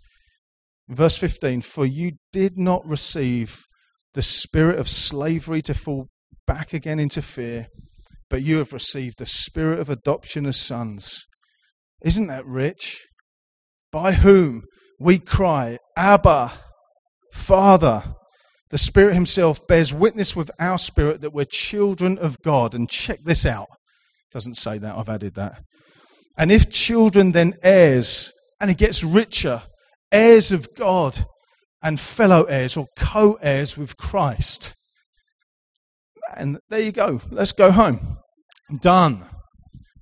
verse 0.87 1.17
15, 1.17 1.63
For 1.63 1.87
you 1.87 2.13
did 2.31 2.59
not 2.59 2.87
receive 2.87 3.65
the 4.13 4.21
spirit 4.21 4.79
of 4.79 4.87
slavery 4.87 5.63
to 5.63 5.73
fall 5.73 6.09
back 6.47 6.75
again 6.75 7.01
into 7.01 7.23
fear, 7.23 7.69
but 8.29 8.43
you 8.43 8.59
have 8.59 8.75
received 8.75 9.19
the 9.19 9.25
spirit 9.25 9.81
of 9.81 9.89
adoption 9.89 10.45
as 10.45 10.61
sons. 10.61 11.25
Isn't 12.03 12.27
that 12.27 12.45
rich? 12.45 13.01
by 13.95 14.11
whom 14.11 14.65
we 14.99 15.21
cry, 15.21 15.79
Abba, 15.97 16.51
Father. 17.33 18.03
The 18.75 18.79
Spirit 18.79 19.15
Himself 19.15 19.69
bears 19.69 19.95
witness 19.95 20.35
with 20.35 20.51
our 20.59 20.79
spirit 20.81 21.21
that 21.21 21.33
we're 21.33 21.45
children 21.45 22.19
of 22.19 22.43
God. 22.43 22.75
And 22.75 22.91
check 22.91 23.21
this 23.23 23.47
out. 23.47 23.69
Doesn't 24.33 24.57
say 24.57 24.79
that, 24.79 24.97
I've 24.97 25.09
added 25.09 25.37
that. 25.37 25.63
And 26.37 26.51
if 26.51 26.71
children, 26.71 27.31
then 27.31 27.55
heirs, 27.63 28.33
and 28.61 28.73
it 28.73 28.77
gets 28.77 29.05
richer, 29.05 29.63
heirs 30.11 30.51
of 30.51 30.75
God 30.75 31.25
and 31.85 32.01
fellow 32.01 32.43
heirs 32.47 32.77
or 32.77 32.89
co 32.99 33.39
heirs 33.41 33.79
with 33.79 33.97
Christ. 33.97 34.75
And 36.37 36.59
there 36.69 36.81
you 36.81 36.91
go. 36.91 37.21
Let's 37.31 37.53
go 37.53 37.71
home. 37.71 38.19
Done. 38.81 39.25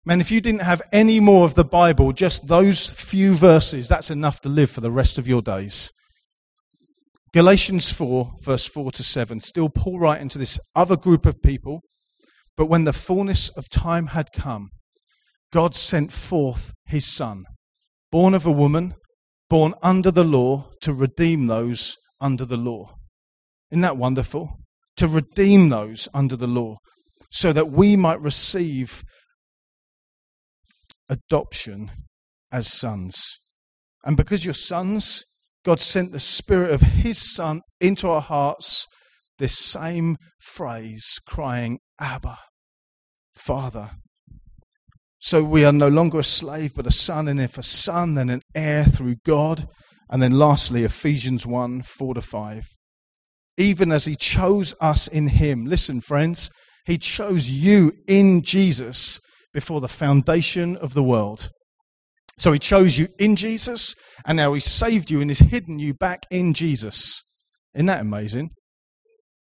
Man, 0.07 0.23
if 0.23 0.31
you 0.31 0.41
didn't 0.41 0.63
have 0.63 0.81
any 0.93 1.21
more 1.21 1.45
of 1.45 1.57
the 1.57 1.63
Bible, 1.63 2.15
just 2.15 2.49
those 2.49 2.87
few 2.87 3.35
verses, 3.35 3.89
that's 3.89 4.11
enough 4.11 4.41
to 4.41 4.49
live 4.49 4.71
for 4.71 4.81
the 4.81 4.91
rest 4.91 5.19
of 5.19 5.29
your 5.29 5.43
days. 5.43 5.93
Galatians 7.33 7.91
4, 7.91 8.33
verse 8.43 8.67
4 8.67 8.91
to 8.93 9.03
7, 9.03 9.41
still 9.41 9.71
Paul 9.71 9.99
writing 9.99 10.29
to 10.29 10.39
this 10.39 10.61
other 10.77 10.97
group 10.97 11.25
of 11.25 11.41
people. 11.43 11.81
But 12.59 12.67
when 12.67 12.85
the 12.85 12.93
fullness 12.93 13.49
of 13.49 13.71
time 13.71 14.09
had 14.09 14.33
come, 14.35 14.69
God 15.51 15.75
sent 15.75 16.13
forth 16.13 16.73
his 16.85 17.07
Son, 17.07 17.45
born 18.11 18.35
of 18.35 18.45
a 18.45 18.53
woman, 18.53 18.95
born 19.49 19.73
under 19.83 20.11
the 20.11 20.25
law, 20.25 20.69
to 20.83 20.93
redeem 20.93 21.47
those 21.47 21.97
under 22.21 22.45
the 22.45 22.59
law. 22.59 22.97
Isn't 23.71 23.81
that 23.81 23.97
wonderful? 23.97 24.59
To 24.97 25.09
redeem 25.09 25.71
those 25.71 26.09
under 26.13 26.37
the 26.37 26.47
law, 26.47 26.77
so 27.31 27.55
that 27.55 27.71
we 27.71 27.97
might 27.97 28.21
receive 28.21 29.03
adoption 31.09 31.91
as 32.53 32.71
sons. 32.71 33.39
And 34.05 34.19
because 34.19 34.45
you're 34.45 34.53
sons, 34.53 35.25
God 35.65 35.81
sent 35.81 36.13
the 36.13 36.21
Spirit 36.21 36.73
of 36.73 36.81
His 36.81 37.35
Son 37.35 37.61
into 37.81 38.09
our 38.09 38.21
hearts, 38.21 38.87
this 39.39 39.59
same 39.59 40.17
phrase, 40.41 41.21
crying, 41.27 41.79
Abba, 42.01 42.39
Father. 43.35 43.91
So 45.21 45.45
we 45.45 45.65
are 45.65 45.73
no 45.73 45.87
longer 45.87 46.19
a 46.19 46.25
slave, 46.25 46.73
but 46.75 46.87
a 46.87 46.91
son, 46.91 47.29
and 47.29 47.41
if 47.41 47.57
a 47.57 47.63
son, 47.63 48.15
then 48.15 48.29
an 48.29 48.43
heir 48.57 48.85
through 48.85 49.17
God. 49.25 49.69
And 50.11 50.21
then 50.21 50.33
lastly, 50.33 50.83
Ephesians 50.83 51.47
1 51.47 51.83
4 51.83 52.15
to 52.15 52.23
5. 52.23 52.65
Even 53.57 53.93
as 53.93 54.05
He 54.05 54.17
chose 54.17 54.75
us 54.81 55.07
in 55.07 55.29
Him. 55.29 55.65
Listen, 55.65 56.01
friends, 56.01 56.51
He 56.87 56.99
chose 56.99 57.51
you 57.51 57.93
in 58.09 58.43
Jesus 58.43 59.21
before 59.55 59.81
the 59.81 59.87
foundation 59.87 60.77
of 60.77 60.95
the 60.95 61.05
world. 61.05 61.51
So 62.43 62.51
he 62.51 62.59
chose 62.59 62.99
you 62.99 63.07
in 63.21 63.37
Jesus, 63.37 63.95
and 64.27 64.37
now 64.37 64.53
he's 64.53 64.65
saved 64.65 65.13
you 65.13 65.21
and 65.21 65.31
has 65.31 65.39
hidden 65.39 65.79
you 65.79 65.95
back 65.95 66.27
in 66.29 66.55
Jesus. 66.55 67.23
Isn't 67.73 67.87
that 67.87 68.01
amazing? 68.01 68.51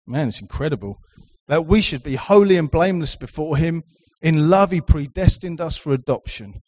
Man, 0.06 0.28
it's 0.28 0.40
incredible. 0.40 1.00
That 1.48 1.66
we 1.66 1.82
should 1.82 2.04
be 2.04 2.14
holy 2.14 2.56
and 2.56 2.70
blameless 2.70 3.16
before 3.16 3.58
him. 3.58 3.82
In 4.22 4.48
love, 4.48 4.70
he 4.70 4.80
predestined 4.80 5.60
us 5.60 5.76
for 5.76 5.92
adoption 5.92 6.60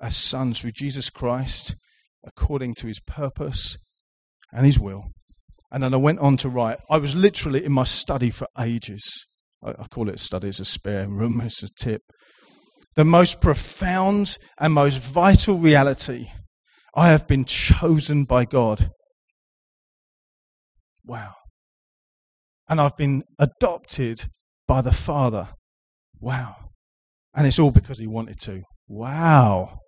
as 0.00 0.16
sons 0.16 0.60
through 0.60 0.72
Jesus 0.72 1.10
Christ, 1.10 1.76
according 2.24 2.74
to 2.76 2.86
his 2.86 3.00
purpose 3.00 3.76
and 4.54 4.64
his 4.64 4.78
will. 4.78 5.04
And 5.70 5.82
then 5.82 5.92
I 5.92 5.98
went 5.98 6.20
on 6.20 6.38
to 6.38 6.48
write. 6.48 6.78
I 6.88 6.96
was 6.96 7.14
literally 7.14 7.62
in 7.62 7.72
my 7.72 7.84
study 7.84 8.30
for 8.30 8.48
ages. 8.58 9.26
I, 9.62 9.72
I 9.72 9.86
call 9.90 10.08
it 10.08 10.14
a 10.14 10.18
study, 10.18 10.48
it's 10.48 10.60
a 10.60 10.64
spare 10.64 11.06
room, 11.06 11.40
it's 11.44 11.62
a 11.62 11.68
tip. 11.68 12.00
The 12.94 13.04
most 13.04 13.40
profound 13.40 14.38
and 14.58 14.74
most 14.74 14.98
vital 14.98 15.58
reality 15.58 16.28
I 16.94 17.08
have 17.08 17.26
been 17.26 17.44
chosen 17.44 18.24
by 18.24 18.44
God. 18.44 18.90
Wow. 21.04 21.34
And 22.68 22.80
I've 22.80 22.96
been 22.96 23.24
adopted 23.38 24.24
by 24.68 24.82
the 24.82 24.92
Father. 24.92 25.48
Wow. 26.20 26.56
And 27.34 27.46
it's 27.46 27.58
all 27.58 27.70
because 27.70 27.98
He 27.98 28.06
wanted 28.06 28.38
to. 28.40 28.62
Wow. 28.88 29.78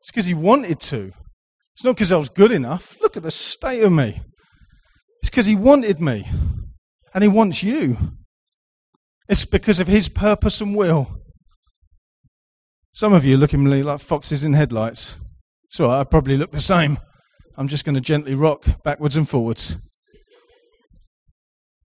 It's 0.00 0.10
because 0.12 0.26
He 0.26 0.34
wanted 0.34 0.80
to. 0.80 1.12
It's 1.74 1.84
not 1.84 1.96
because 1.96 2.12
I 2.12 2.16
was 2.16 2.28
good 2.28 2.52
enough. 2.52 2.96
Look 3.00 3.16
at 3.16 3.24
the 3.24 3.30
state 3.32 3.82
of 3.82 3.92
me. 3.92 4.20
It's 5.20 5.30
because 5.30 5.46
He 5.46 5.56
wanted 5.56 6.00
me. 6.00 6.28
And 7.12 7.24
He 7.24 7.28
wants 7.28 7.62
you. 7.62 7.96
It's 9.28 9.44
because 9.44 9.80
of 9.80 9.88
His 9.88 10.08
purpose 10.08 10.60
and 10.60 10.76
will. 10.76 11.23
Some 12.94 13.12
of 13.12 13.24
you 13.24 13.36
look 13.36 13.52
at 13.52 13.58
me 13.58 13.82
like 13.82 13.98
foxes 13.98 14.44
in 14.44 14.52
headlights. 14.52 15.18
So 15.68 15.90
I 15.90 16.04
probably 16.04 16.36
look 16.36 16.52
the 16.52 16.60
same. 16.60 16.98
I'm 17.56 17.66
just 17.66 17.84
going 17.84 17.96
to 17.96 18.00
gently 18.00 18.36
rock 18.36 18.64
backwards 18.84 19.16
and 19.16 19.28
forwards 19.28 19.76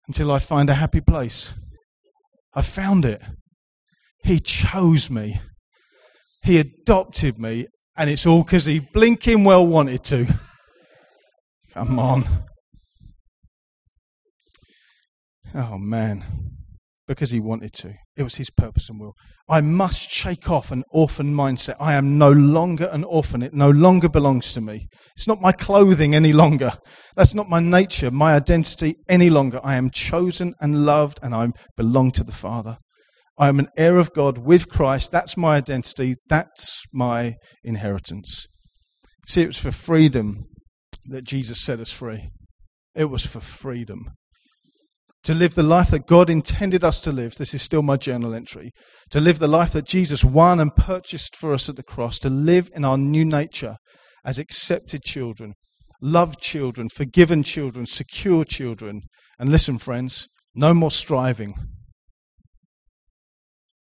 until 0.06 0.30
I 0.30 0.38
find 0.38 0.70
a 0.70 0.74
happy 0.74 1.00
place. 1.00 1.54
I 2.54 2.62
found 2.62 3.04
it. 3.04 3.20
He 4.22 4.38
chose 4.38 5.10
me. 5.10 5.40
He 6.44 6.58
adopted 6.58 7.40
me, 7.40 7.66
and 7.96 8.08
it's 8.08 8.24
all 8.24 8.44
because 8.44 8.66
he 8.66 8.78
blinking 8.78 9.42
well 9.42 9.66
wanted 9.66 10.04
to. 10.04 10.26
Come 11.74 11.98
on. 11.98 12.24
Oh, 15.54 15.76
man 15.76 16.49
because 17.10 17.32
he 17.32 17.40
wanted 17.40 17.72
to. 17.72 17.92
It 18.16 18.22
was 18.22 18.36
his 18.36 18.50
purpose 18.50 18.88
and 18.88 19.00
will. 19.00 19.16
I 19.48 19.62
must 19.62 20.08
shake 20.08 20.48
off 20.48 20.70
an 20.70 20.84
orphan 20.92 21.34
mindset. 21.34 21.74
I 21.80 21.94
am 21.94 22.18
no 22.18 22.30
longer 22.30 22.88
an 22.92 23.02
orphan. 23.02 23.42
It 23.42 23.52
no 23.52 23.68
longer 23.68 24.08
belongs 24.08 24.52
to 24.52 24.60
me. 24.60 24.86
It's 25.16 25.26
not 25.26 25.40
my 25.40 25.50
clothing 25.50 26.14
any 26.14 26.32
longer. 26.32 26.70
That's 27.16 27.34
not 27.34 27.48
my 27.48 27.58
nature, 27.58 28.12
my 28.12 28.34
identity 28.34 28.94
any 29.08 29.28
longer. 29.28 29.58
I 29.64 29.74
am 29.74 29.90
chosen 29.90 30.54
and 30.60 30.86
loved 30.86 31.18
and 31.20 31.34
I 31.34 31.48
belong 31.76 32.12
to 32.12 32.22
the 32.22 32.30
Father. 32.30 32.78
I 33.36 33.48
am 33.48 33.58
an 33.58 33.70
heir 33.76 33.98
of 33.98 34.14
God 34.14 34.38
with 34.38 34.68
Christ. 34.68 35.10
That's 35.10 35.36
my 35.36 35.56
identity. 35.56 36.14
That's 36.28 36.84
my 36.92 37.34
inheritance. 37.64 38.46
See, 39.26 39.42
it 39.42 39.48
was 39.48 39.58
for 39.58 39.72
freedom 39.72 40.44
that 41.06 41.24
Jesus 41.24 41.60
set 41.60 41.80
us 41.80 41.90
free. 41.90 42.30
It 42.94 43.06
was 43.06 43.26
for 43.26 43.40
freedom 43.40 44.12
to 45.24 45.34
live 45.34 45.54
the 45.54 45.62
life 45.62 45.90
that 45.90 46.06
God 46.06 46.30
intended 46.30 46.82
us 46.82 47.00
to 47.02 47.12
live. 47.12 47.34
This 47.34 47.52
is 47.52 47.62
still 47.62 47.82
my 47.82 47.96
journal 47.96 48.34
entry. 48.34 48.72
To 49.10 49.20
live 49.20 49.38
the 49.38 49.48
life 49.48 49.72
that 49.72 49.84
Jesus 49.84 50.24
won 50.24 50.60
and 50.60 50.74
purchased 50.74 51.36
for 51.36 51.52
us 51.52 51.68
at 51.68 51.76
the 51.76 51.82
cross. 51.82 52.18
To 52.20 52.30
live 52.30 52.70
in 52.74 52.84
our 52.84 52.96
new 52.96 53.24
nature 53.24 53.76
as 54.24 54.38
accepted 54.38 55.02
children, 55.02 55.52
loved 56.00 56.40
children, 56.40 56.88
forgiven 56.88 57.42
children, 57.42 57.86
secure 57.86 58.44
children. 58.44 59.02
And 59.38 59.50
listen, 59.50 59.78
friends, 59.78 60.26
no 60.54 60.72
more 60.72 60.90
striving, 60.90 61.54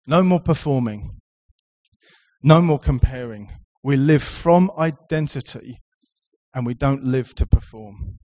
no 0.06 0.22
more 0.22 0.40
performing, 0.40 1.18
no 2.42 2.62
more 2.62 2.78
comparing. 2.78 3.50
We 3.82 3.96
live 3.96 4.22
from 4.22 4.70
identity 4.78 5.78
and 6.54 6.64
we 6.66 6.74
don't 6.74 7.04
live 7.04 7.34
to 7.36 7.46
perform. 7.46 8.18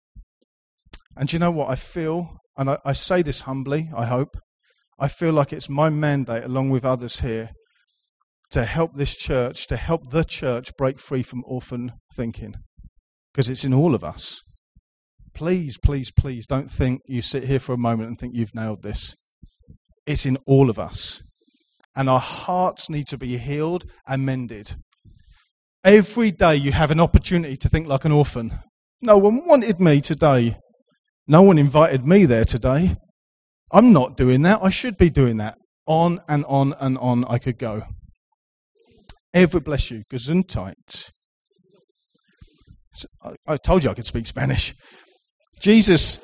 And 1.16 1.32
you 1.32 1.38
know 1.38 1.50
what? 1.50 1.68
I 1.68 1.74
feel 1.74 2.38
and 2.56 2.70
I, 2.70 2.78
I 2.84 2.92
say 2.92 3.22
this 3.22 3.40
humbly, 3.40 3.90
I 3.96 4.06
hope, 4.06 4.36
I 4.98 5.08
feel 5.08 5.32
like 5.32 5.52
it's 5.52 5.68
my 5.68 5.88
mandate, 5.88 6.44
along 6.44 6.70
with 6.70 6.84
others 6.84 7.20
here, 7.20 7.50
to 8.50 8.64
help 8.64 8.94
this 8.94 9.16
church, 9.16 9.66
to 9.66 9.76
help 9.76 10.10
the 10.10 10.24
church 10.24 10.76
break 10.76 11.00
free 11.00 11.22
from 11.22 11.42
orphan 11.46 11.92
thinking. 12.14 12.54
Because 13.32 13.48
it's 13.48 13.64
in 13.64 13.72
all 13.72 13.94
of 13.94 14.04
us. 14.04 14.42
Please, 15.34 15.78
please, 15.78 16.12
please 16.12 16.46
don't 16.46 16.70
think 16.70 17.00
you 17.06 17.22
sit 17.22 17.44
here 17.44 17.58
for 17.58 17.72
a 17.72 17.78
moment 17.78 18.10
and 18.10 18.18
think 18.18 18.34
you've 18.36 18.54
nailed 18.54 18.82
this. 18.82 19.16
It's 20.06 20.26
in 20.26 20.36
all 20.46 20.68
of 20.68 20.78
us. 20.78 21.22
And 21.96 22.10
our 22.10 22.20
hearts 22.20 22.90
need 22.90 23.06
to 23.08 23.18
be 23.18 23.38
healed 23.38 23.86
and 24.06 24.26
mended. 24.26 24.76
Every 25.84 26.30
day 26.30 26.56
you 26.56 26.72
have 26.72 26.90
an 26.90 27.00
opportunity 27.00 27.56
to 27.56 27.68
think 27.68 27.88
like 27.88 28.04
an 28.04 28.12
orphan. 28.12 28.60
No 29.00 29.16
one 29.16 29.46
wanted 29.46 29.80
me 29.80 30.00
today. 30.00 30.56
No 31.26 31.42
one 31.42 31.58
invited 31.58 32.04
me 32.04 32.24
there 32.24 32.44
today. 32.44 32.96
I'm 33.70 33.92
not 33.92 34.16
doing 34.16 34.42
that. 34.42 34.60
I 34.62 34.70
should 34.70 34.96
be 34.96 35.10
doing 35.10 35.38
that. 35.38 35.56
On 35.86 36.20
and 36.28 36.44
on 36.46 36.74
and 36.78 36.98
on 36.98 37.24
I 37.24 37.38
could 37.38 37.58
go. 37.58 37.82
Ever 39.34 39.60
bless 39.60 39.90
you. 39.90 40.02
Gesundheit. 40.12 41.10
I 43.46 43.56
told 43.56 43.84
you 43.84 43.90
I 43.90 43.94
could 43.94 44.06
speak 44.06 44.26
Spanish. 44.26 44.74
Jesus, 45.58 46.20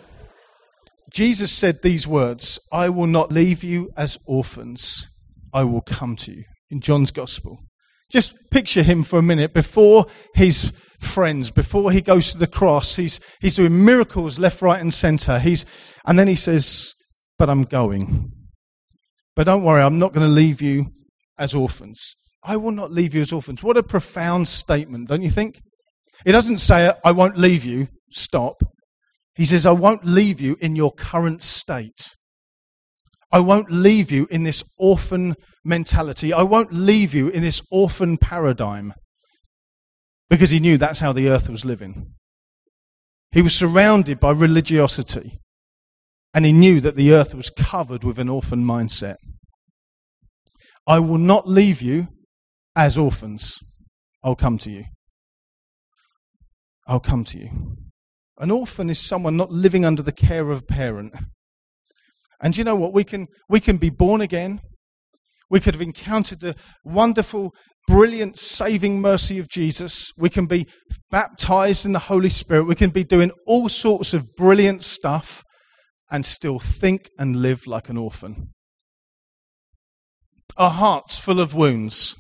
Jesus 1.13 1.51
said 1.51 1.81
these 1.83 2.07
words 2.07 2.59
I 2.71 2.89
will 2.91 3.07
not 3.07 3.33
leave 3.33 3.65
you 3.65 3.91
as 3.97 4.19
orphans, 4.27 5.09
I 5.55 5.65
will 5.65 5.81
come 5.81 6.17
to 6.17 6.33
you. 6.33 6.45
In 6.71 6.81
John's 6.81 7.11
Gospel. 7.11 7.61
Just 8.11 8.35
picture 8.51 8.83
him 8.83 9.05
for 9.05 9.19
a 9.19 9.23
minute 9.23 9.55
before 9.55 10.07
his 10.35 10.73
friends 10.99 11.51
before 11.51 11.93
he 11.93 12.01
goes 12.01 12.33
to 12.33 12.39
the 12.39 12.47
cross. 12.47 12.97
He's, 12.97 13.21
he's 13.41 13.55
doing 13.55 13.85
miracles 13.85 14.39
left, 14.39 14.63
right, 14.63 14.81
and 14.81 14.93
center. 14.93 15.39
He's, 15.39 15.65
and 16.07 16.19
then 16.19 16.29
he 16.29 16.35
says, 16.35 16.95
But 17.39 17.49
I'm 17.49 17.63
going. 17.63 18.33
But 19.37 19.45
don't 19.45 19.63
worry, 19.63 19.83
I'm 19.83 19.99
not 19.99 20.13
going 20.13 20.27
to 20.27 20.33
leave 20.33 20.61
you 20.61 20.87
as 21.39 21.55
orphans. 21.55 22.17
I 22.43 22.57
will 22.57 22.73
not 22.73 22.91
leave 22.91 23.15
you 23.15 23.21
as 23.21 23.33
orphans. 23.33 23.63
What 23.63 23.77
a 23.77 23.83
profound 23.83 24.49
statement, 24.49 25.09
don't 25.09 25.23
you 25.23 25.31
think? 25.31 25.61
He 26.25 26.33
doesn't 26.33 26.59
say, 26.59 26.93
I 27.05 27.13
won't 27.13 27.39
leave 27.39 27.65
you, 27.65 27.89
stop. 28.11 28.63
He 29.35 29.45
says, 29.45 29.65
I 29.65 29.71
won't 29.71 30.05
leave 30.05 30.41
you 30.41 30.57
in 30.61 30.75
your 30.75 30.91
current 30.91 31.43
state. 31.43 32.17
I 33.31 33.41
won't 33.41 33.71
leave 33.71 34.11
you 34.11 34.27
in 34.31 34.43
this 34.43 34.65
orphan 34.79 35.37
mentality. 35.65 36.33
I 36.33 36.43
won't 36.43 36.73
leave 36.73 37.15
you 37.15 37.29
in 37.29 37.43
this 37.43 37.63
orphan 37.71 38.17
paradigm 38.17 38.95
because 40.31 40.51
he 40.51 40.61
knew 40.61 40.77
that's 40.77 41.01
how 41.01 41.13
the 41.13 41.29
earth 41.29 41.49
was 41.49 41.65
living. 41.65 42.15
He 43.33 43.43
was 43.43 43.55
surrounded 43.55 44.21
by 44.21 44.33
religiosity, 44.33 45.39
and 46.35 46.45
he 46.45 46.53
knew 46.53 46.81
that 46.81 46.97
the 46.97 47.13
earth 47.13 47.35
was 47.35 47.51
covered 47.51 48.05
with 48.05 48.19
an 48.19 48.29
orphan 48.29 48.65
mindset. 48.65 49.17
I 50.87 51.01
will 51.01 51.19
not 51.19 51.47
leave 51.47 51.83
you 51.83 52.09
as 52.75 52.97
orphans. 52.97 53.59
I'll 54.25 54.37
come 54.37 54.59
to 54.59 54.71
you. 54.71 54.85
I'll 56.87 57.01
come 57.01 57.25
to 57.25 57.39
you. 57.39 57.77
An 58.39 58.51
orphan 58.51 58.89
is 58.89 58.99
someone 58.99 59.37
not 59.37 59.51
living 59.51 59.85
under 59.85 60.03
the 60.03 60.13
care 60.13 60.51
of 60.51 60.61
a 60.61 60.63
parent. 60.63 61.15
And 62.41 62.57
you 62.57 62.65
know 62.65 62.77
what? 62.77 62.93
We 62.93 63.05
can, 63.05 63.27
we 63.49 63.61
can 63.61 63.77
be 63.77 63.91
born 63.91 64.21
again. 64.21 64.61
We 65.51 65.61
could 65.61 65.75
have 65.75 65.83
encountered 65.83 66.41
the 66.41 66.55
wonderful 66.85 67.53
brilliant 67.89 68.39
saving 68.39 69.01
mercy 69.01 69.39
of 69.39 69.49
Jesus. 69.49 70.13
We 70.19 70.29
can 70.29 70.47
be 70.47 70.67
baptized 71.11 71.87
in 71.87 71.93
the 71.93 71.99
Holy 71.99 72.29
Spirit. 72.29 72.67
We 72.67 72.75
can 72.75 72.91
be 72.91 73.03
doing 73.03 73.33
all 73.47 73.69
sorts 73.71 74.13
of 74.13 74.37
brilliant 74.37 74.85
stuff 74.85 75.43
and 76.11 76.25
still 76.25 76.59
think 76.59 77.09
and 77.19 77.37
live 77.37 77.67
like 77.67 77.89
an 77.89 77.97
orphan. 77.97 78.51
Our 80.57 80.71
hearts 80.71 81.19
full 81.19 81.41
of 81.41 81.55
wounds, 81.55 82.15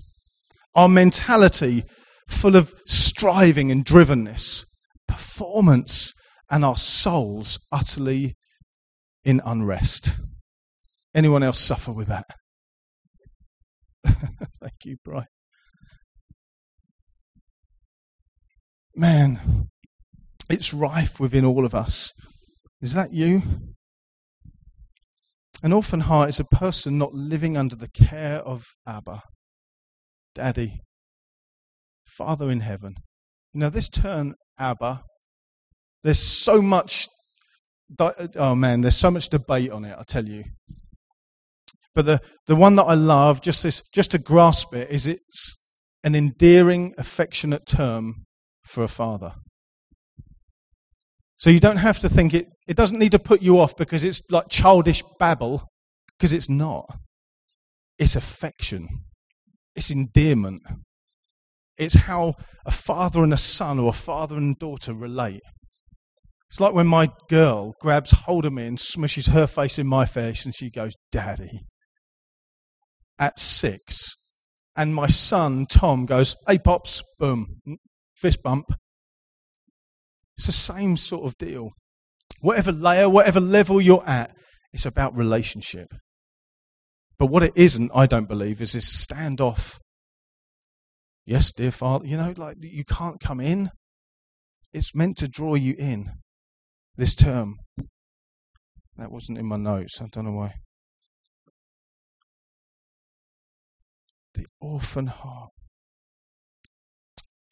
our 0.75 0.89
mentality 0.89 1.85
full 2.29 2.57
of 2.57 2.75
striving 2.87 3.71
and 3.71 3.85
drivenness, 3.85 4.65
performance, 5.07 6.15
and 6.51 6.65
our 6.65 6.77
souls 6.77 7.59
utterly 7.71 8.37
in 9.25 9.43
unrest. 9.45 10.17
Anyone 11.15 11.43
else 11.43 11.59
suffer 11.59 11.93
with 11.93 12.09
that? 12.09 12.27
Thank 14.61 14.85
you, 14.85 14.97
Brian. 15.05 15.27
Man, 18.99 19.69
it's 20.51 20.75
rife 20.75 21.21
within 21.21 21.45
all 21.45 21.65
of 21.65 21.73
us. 21.73 22.13
Is 22.83 22.95
that 22.95 23.13
you? 23.13 23.43
An 25.63 25.73
orphan 25.73 26.01
heart 26.01 26.31
is 26.31 26.41
a 26.41 26.45
person 26.45 26.99
not 26.99 27.15
living 27.15 27.57
under 27.57 27.77
the 27.77 27.87
care 27.87 28.39
of 28.39 28.67
Abba, 28.89 29.23
Daddy, 30.35 30.81
Father 32.07 32.51
in 32.51 32.59
heaven. 32.59 32.97
Now, 33.55 33.69
this 33.69 33.89
term, 33.89 34.35
Abba, 34.59 35.05
there's 36.03 36.19
so 36.19 36.61
much, 36.61 37.07
oh 38.01 38.57
man, 38.57 38.81
there's 38.81 38.97
so 38.97 39.13
much 39.13 39.29
debate 39.29 39.71
on 39.71 39.85
it, 39.85 39.95
I 39.97 40.03
tell 40.03 40.29
you. 40.29 40.43
But 41.95 42.07
the, 42.07 42.21
the 42.49 42.57
one 42.57 42.75
that 42.75 42.83
I 42.83 42.95
love, 42.95 43.43
just, 43.43 43.63
this, 43.63 43.81
just 43.95 44.11
to 44.11 44.19
grasp 44.19 44.75
it, 44.75 44.91
is 44.91 45.07
it's 45.07 45.57
an 46.03 46.17
endearing, 46.17 46.95
affectionate 46.99 47.65
term 47.65 48.25
for 48.69 48.83
a 48.83 48.89
father. 48.89 49.33
So 51.39 51.51
you 51.51 51.61
don't 51.61 51.77
have 51.77 52.01
to 52.01 52.09
think 52.09 52.35
it, 52.35 52.47
it 52.67 52.77
doesn't 52.77 52.99
need 52.99 53.13
to 53.13 53.19
put 53.19 53.43
you 53.43 53.61
off 53.61 53.77
because 53.77 54.05
it's 54.05 54.21
like 54.31 54.49
childish 54.49 55.03
babble, 55.19 55.63
because 56.17 56.33
it's 56.33 56.49
not. 56.49 56.87
It's 57.99 58.17
affection, 58.17 58.89
it's 59.75 59.91
endearment. 59.91 60.63
It's 61.77 61.95
how 61.95 62.35
a 62.67 62.73
father 62.73 63.23
and 63.23 63.33
a 63.33 63.39
son 63.39 63.79
or 63.79 63.91
a 63.91 63.93
father 63.93 64.37
and 64.37 64.59
daughter 64.59 64.93
relate. 64.93 65.43
It's 66.51 66.61
like 66.61 66.73
when 66.73 66.89
my 66.89 67.11
girl 67.29 67.75
grabs 67.81 68.11
hold 68.11 68.47
of 68.47 68.53
me 68.53 68.67
and 68.67 68.79
smushes 68.79 69.31
her 69.31 69.47
face 69.47 69.79
in 69.79 69.87
my 69.87 70.07
face 70.07 70.45
and 70.45 70.55
she 70.55 70.71
goes, 70.71 70.95
Daddy. 71.13 71.61
At 73.19 73.39
six. 73.39 73.97
And 74.77 74.95
my 74.95 75.09
son, 75.09 75.67
Tom, 75.67 76.07
goes, 76.07 76.37
Hey, 76.47 76.59
Pops, 76.59 77.03
boom, 77.19 77.61
fist 78.19 78.43
bump. 78.43 78.73
It's 80.37 80.47
the 80.47 80.53
same 80.53 80.97
sort 80.97 81.25
of 81.25 81.39
deal. 81.39 81.71
Whatever 82.41 82.73
layer, 82.73 83.09
whatever 83.09 83.41
level 83.41 83.81
you're 83.81 84.07
at, 84.07 84.37
it's 84.73 84.87
about 84.87 85.17
relationship. 85.17 85.89
But 87.19 87.27
what 87.27 87.43
it 87.43 87.53
isn't, 87.57 87.91
I 87.95 88.07
don't 88.07 88.29
believe, 88.29 88.63
is 88.63 88.73
this 88.73 89.07
standoff. 89.07 89.79
Yes, 91.27 91.51
dear 91.53 91.71
Father, 91.71 92.07
you 92.07 92.17
know, 92.17 92.33
like 92.37 92.59
you 92.61 92.85
can't 92.85 93.21
come 93.21 93.41
in. 93.41 93.71
It's 94.73 94.95
meant 94.95 95.17
to 95.19 95.29
draw 95.29 95.55
you 95.55 95.75
in. 95.79 96.13
This 96.97 97.15
term. 97.15 97.57
That 98.97 99.11
wasn't 99.13 99.39
in 99.39 99.47
my 99.47 99.57
notes. 99.57 100.01
I 100.01 100.07
don't 100.11 100.25
know 100.25 100.33
why. 100.33 100.55
The 104.35 104.47
orphan 104.61 105.07
heart. 105.07 105.51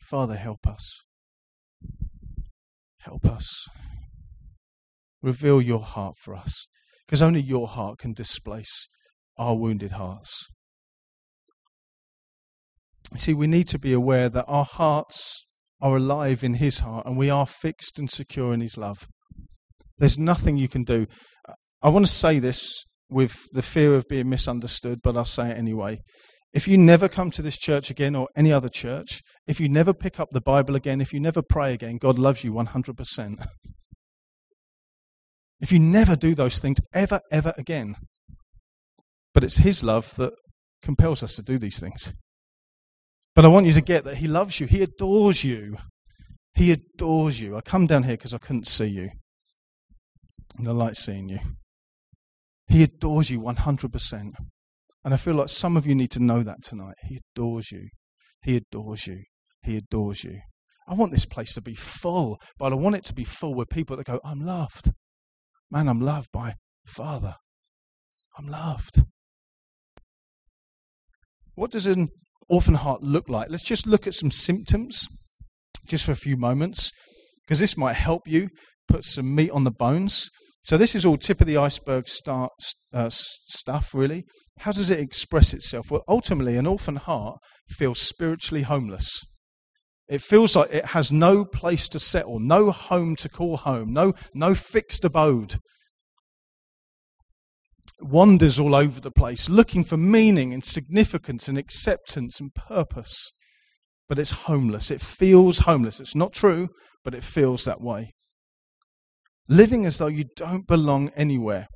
Father, 0.09 0.37
help 0.37 0.67
us. 0.69 1.03
Help 2.99 3.27
us. 3.27 3.67
Reveal 5.21 5.61
your 5.61 5.81
heart 5.81 6.17
for 6.17 6.35
us, 6.35 6.69
because 7.07 7.21
only 7.21 7.41
your 7.41 7.67
heart 7.67 7.99
can 7.99 8.13
displace 8.13 8.89
our 9.37 9.57
wounded 9.57 9.93
hearts. 9.93 10.47
See, 13.17 13.35
we 13.35 13.47
need 13.47 13.67
to 13.69 13.79
be 13.79 13.93
aware 13.93 14.29
that 14.29 14.45
our 14.47 14.65
hearts 14.65 15.47
are 15.81 15.97
alive 15.97 16.45
in 16.45 16.55
His 16.55 16.81
heart 16.81 17.07
and 17.07 17.17
we 17.17 17.29
are 17.29 17.47
fixed 17.47 17.99
and 17.99 18.11
secure 18.11 18.53
in 18.55 18.61
His 18.61 18.77
love. 18.77 19.09
There's 19.99 20.19
nothing 20.19 20.57
you 20.57 20.69
can 20.69 20.85
do. 20.85 21.07
I 21.83 21.89
want 21.89 22.07
to 22.07 22.13
say 22.13 22.39
this 22.39 22.85
with 23.09 23.35
the 23.53 23.63
fear 23.63 23.95
of 23.95 24.09
being 24.09 24.29
misunderstood, 24.29 25.01
but 25.03 25.17
I'll 25.17 25.25
say 25.25 25.51
it 25.51 25.59
anyway. 25.59 26.01
If 26.53 26.67
you 26.67 26.79
never 26.79 27.09
come 27.09 27.31
to 27.33 27.43
this 27.43 27.59
church 27.59 27.91
again 27.91 28.15
or 28.15 28.29
any 28.35 28.53
other 28.53 28.69
church, 28.69 29.23
if 29.47 29.61
you 29.61 29.69
never 29.69 29.93
pick 29.93 30.19
up 30.19 30.31
the 30.31 30.41
Bible 30.41 30.75
again, 30.75 31.01
if 31.01 31.13
you 31.13 31.21
never 31.21 31.43
pray 31.43 31.75
again, 31.75 31.99
God 31.99 32.19
loves 32.19 32.45
you 32.45 32.53
100%. 32.53 33.47
If 35.59 35.73
you 35.73 35.79
never 35.79 36.17
do 36.17 36.35
those 36.35 36.59
things 36.59 36.81
ever, 36.93 37.21
ever 37.31 37.55
again. 37.57 37.97
But 39.33 39.43
it's 39.43 39.57
His 39.57 39.83
love 39.83 40.15
that 40.17 40.35
compels 40.83 41.23
us 41.23 41.37
to 41.37 41.43
do 41.43 41.57
these 41.57 41.81
things. 41.81 42.13
But 43.35 43.45
I 43.45 43.49
want 43.49 43.67
you 43.67 43.73
to 43.73 43.81
get 43.81 44.05
that 44.05 44.17
He 44.17 44.29
loves 44.29 44.61
you, 44.61 44.67
He 44.67 44.83
adores 44.83 45.45
you. 45.45 45.79
He 46.55 46.73
adores 46.73 47.39
you. 47.39 47.57
I 47.57 47.61
come 47.61 47.87
down 47.87 48.05
here 48.05 48.17
because 48.17 48.33
I 48.33 48.39
couldn't 48.39 48.67
see 48.67 48.87
you. 48.87 49.11
And 50.59 50.67
I 50.67 50.73
like 50.73 50.97
seeing 50.97 51.29
you. 51.29 51.39
He 52.69 52.83
adores 52.83 53.31
you 53.31 53.41
100%. 53.43 54.33
And 55.07 55.15
I 55.15 55.19
feel 55.19 55.35
like 55.35 55.49
some 55.49 55.77
of 55.77 55.87
you 55.87 55.95
need 55.95 56.11
to 56.11 56.21
know 56.21 56.43
that 56.43 56.65
tonight. 56.65 56.97
He 57.05 57.21
adores 57.37 57.71
you. 57.71 57.91
He 58.43 58.57
adores 58.57 59.07
you. 59.07 59.23
He 59.63 59.77
adores 59.77 60.25
you. 60.25 60.41
I 60.89 60.95
want 60.95 61.13
this 61.13 61.25
place 61.25 61.55
to 61.55 61.61
be 61.61 61.77
full, 61.77 62.41
but 62.59 62.73
I 62.73 62.75
want 62.75 62.97
it 62.97 63.05
to 63.05 63.15
be 63.15 63.23
full 63.23 63.55
with 63.55 63.69
people 63.69 63.97
that 63.97 64.07
go, 64.07 64.19
I'm 64.25 64.41
loved. 64.41 64.91
Man, 65.71 65.89
I'm 65.89 66.01
loved 66.01 66.33
by 66.33 66.55
Father. 66.89 67.37
I'm 68.37 68.49
loved. 68.49 69.03
What 71.55 71.71
does 71.71 71.87
an 71.87 72.09
orphan 72.49 72.75
heart 72.75 73.05
look 73.05 73.29
like? 73.29 73.49
Let's 73.49 73.63
just 73.63 73.87
look 73.87 74.09
at 74.09 74.15
some 74.15 74.33
symptoms 74.33 75.07
just 75.87 76.05
for 76.05 76.11
a 76.11 76.17
few 76.17 76.37
moments, 76.37 76.91
because 77.47 77.61
this 77.61 77.77
might 77.77 77.95
help 77.95 78.23
you 78.27 78.49
put 78.89 79.05
some 79.05 79.37
meat 79.37 79.53
on 79.53 79.63
the 79.63 79.71
bones. 79.71 80.29
So, 80.67 80.77
this 80.77 80.97
is 80.97 81.07
all 81.07 81.17
tip 81.17 81.41
of 81.41 81.47
the 81.47 81.59
iceberg 81.59 82.09
start, 82.09 82.51
uh, 82.93 83.09
stuff, 83.09 83.95
really. 83.95 84.25
How 84.59 84.73
does 84.73 84.91
it 84.91 84.99
express 84.99 85.55
itself? 85.55 85.93
Well, 85.93 86.03
ultimately, 86.09 86.57
an 86.57 86.67
orphan 86.67 86.97
heart 86.97 87.39
feels 87.69 88.01
spiritually 88.01 88.63
homeless. 88.63 89.23
It 90.09 90.23
feels 90.23 90.57
like 90.57 90.75
it 90.75 90.87
has 90.87 91.13
no 91.13 91.45
place 91.45 91.87
to 91.91 92.01
settle, 92.01 92.41
no 92.41 92.73
home 92.73 93.15
to 93.15 93.29
call 93.29 93.59
home, 93.59 93.93
no, 93.93 94.15
no 94.35 94.57
fixed 94.57 95.05
abode. 95.05 95.61
Wanders 98.01 98.59
all 98.59 98.75
over 98.75 99.01
the 99.01 99.13
place, 99.13 99.49
looking 99.49 99.85
for 99.85 99.97
meaning 99.97 100.53
and 100.53 100.65
significance 100.65 101.47
and 101.47 101.57
acceptance 101.57 102.41
and 102.41 102.53
purpose. 102.57 103.31
But 104.09 104.19
it's 104.19 104.47
homeless. 104.47 104.91
It 104.91 105.01
feels 105.01 105.61
homeless. 105.61 106.01
It's 106.01 106.17
not 106.17 106.33
true, 106.33 106.71
but 107.05 107.15
it 107.15 107.23
feels 107.23 107.65
that 107.67 107.81
way 107.81 108.16
living 109.49 109.87
as 109.87 109.99
though 109.99 110.07
you 110.07 110.25
don't 110.37 110.67
belong 110.67 111.11
anywhere. 111.17 111.67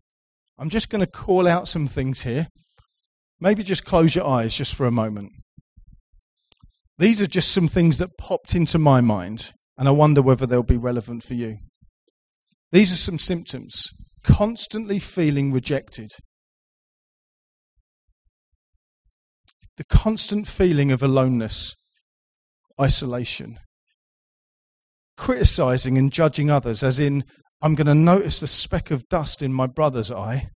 I'm 0.58 0.70
just 0.70 0.90
going 0.90 1.04
to 1.04 1.10
call 1.10 1.48
out 1.48 1.68
some 1.68 1.86
things 1.86 2.22
here. 2.22 2.48
Maybe 3.40 3.62
just 3.62 3.84
close 3.84 4.14
your 4.14 4.26
eyes 4.26 4.54
just 4.54 4.74
for 4.74 4.86
a 4.86 4.90
moment. 4.90 5.32
These 6.98 7.22
are 7.22 7.26
just 7.26 7.52
some 7.52 7.68
things 7.68 7.96
that 7.98 8.18
popped 8.18 8.54
into 8.54 8.78
my 8.78 9.00
mind, 9.00 9.52
and 9.78 9.88
I 9.88 9.92
wonder 9.92 10.20
whether 10.20 10.44
they'll 10.44 10.62
be 10.62 10.76
relevant 10.76 11.22
for 11.22 11.32
you. 11.32 11.56
These 12.72 12.92
are 12.92 12.96
some 12.96 13.18
symptoms 13.18 13.88
constantly 14.22 14.98
feeling 14.98 15.50
rejected, 15.50 16.10
the 19.78 19.84
constant 19.84 20.46
feeling 20.46 20.92
of 20.92 21.02
aloneness, 21.02 21.74
isolation, 22.78 23.58
criticizing 25.16 25.96
and 25.96 26.12
judging 26.12 26.50
others, 26.50 26.82
as 26.82 27.00
in, 27.00 27.24
I'm 27.62 27.74
going 27.74 27.86
to 27.86 27.94
notice 27.94 28.40
the 28.40 28.46
speck 28.46 28.90
of 28.90 29.08
dust 29.08 29.42
in 29.42 29.52
my 29.52 29.66
brother's 29.66 30.10
eye 30.10 30.48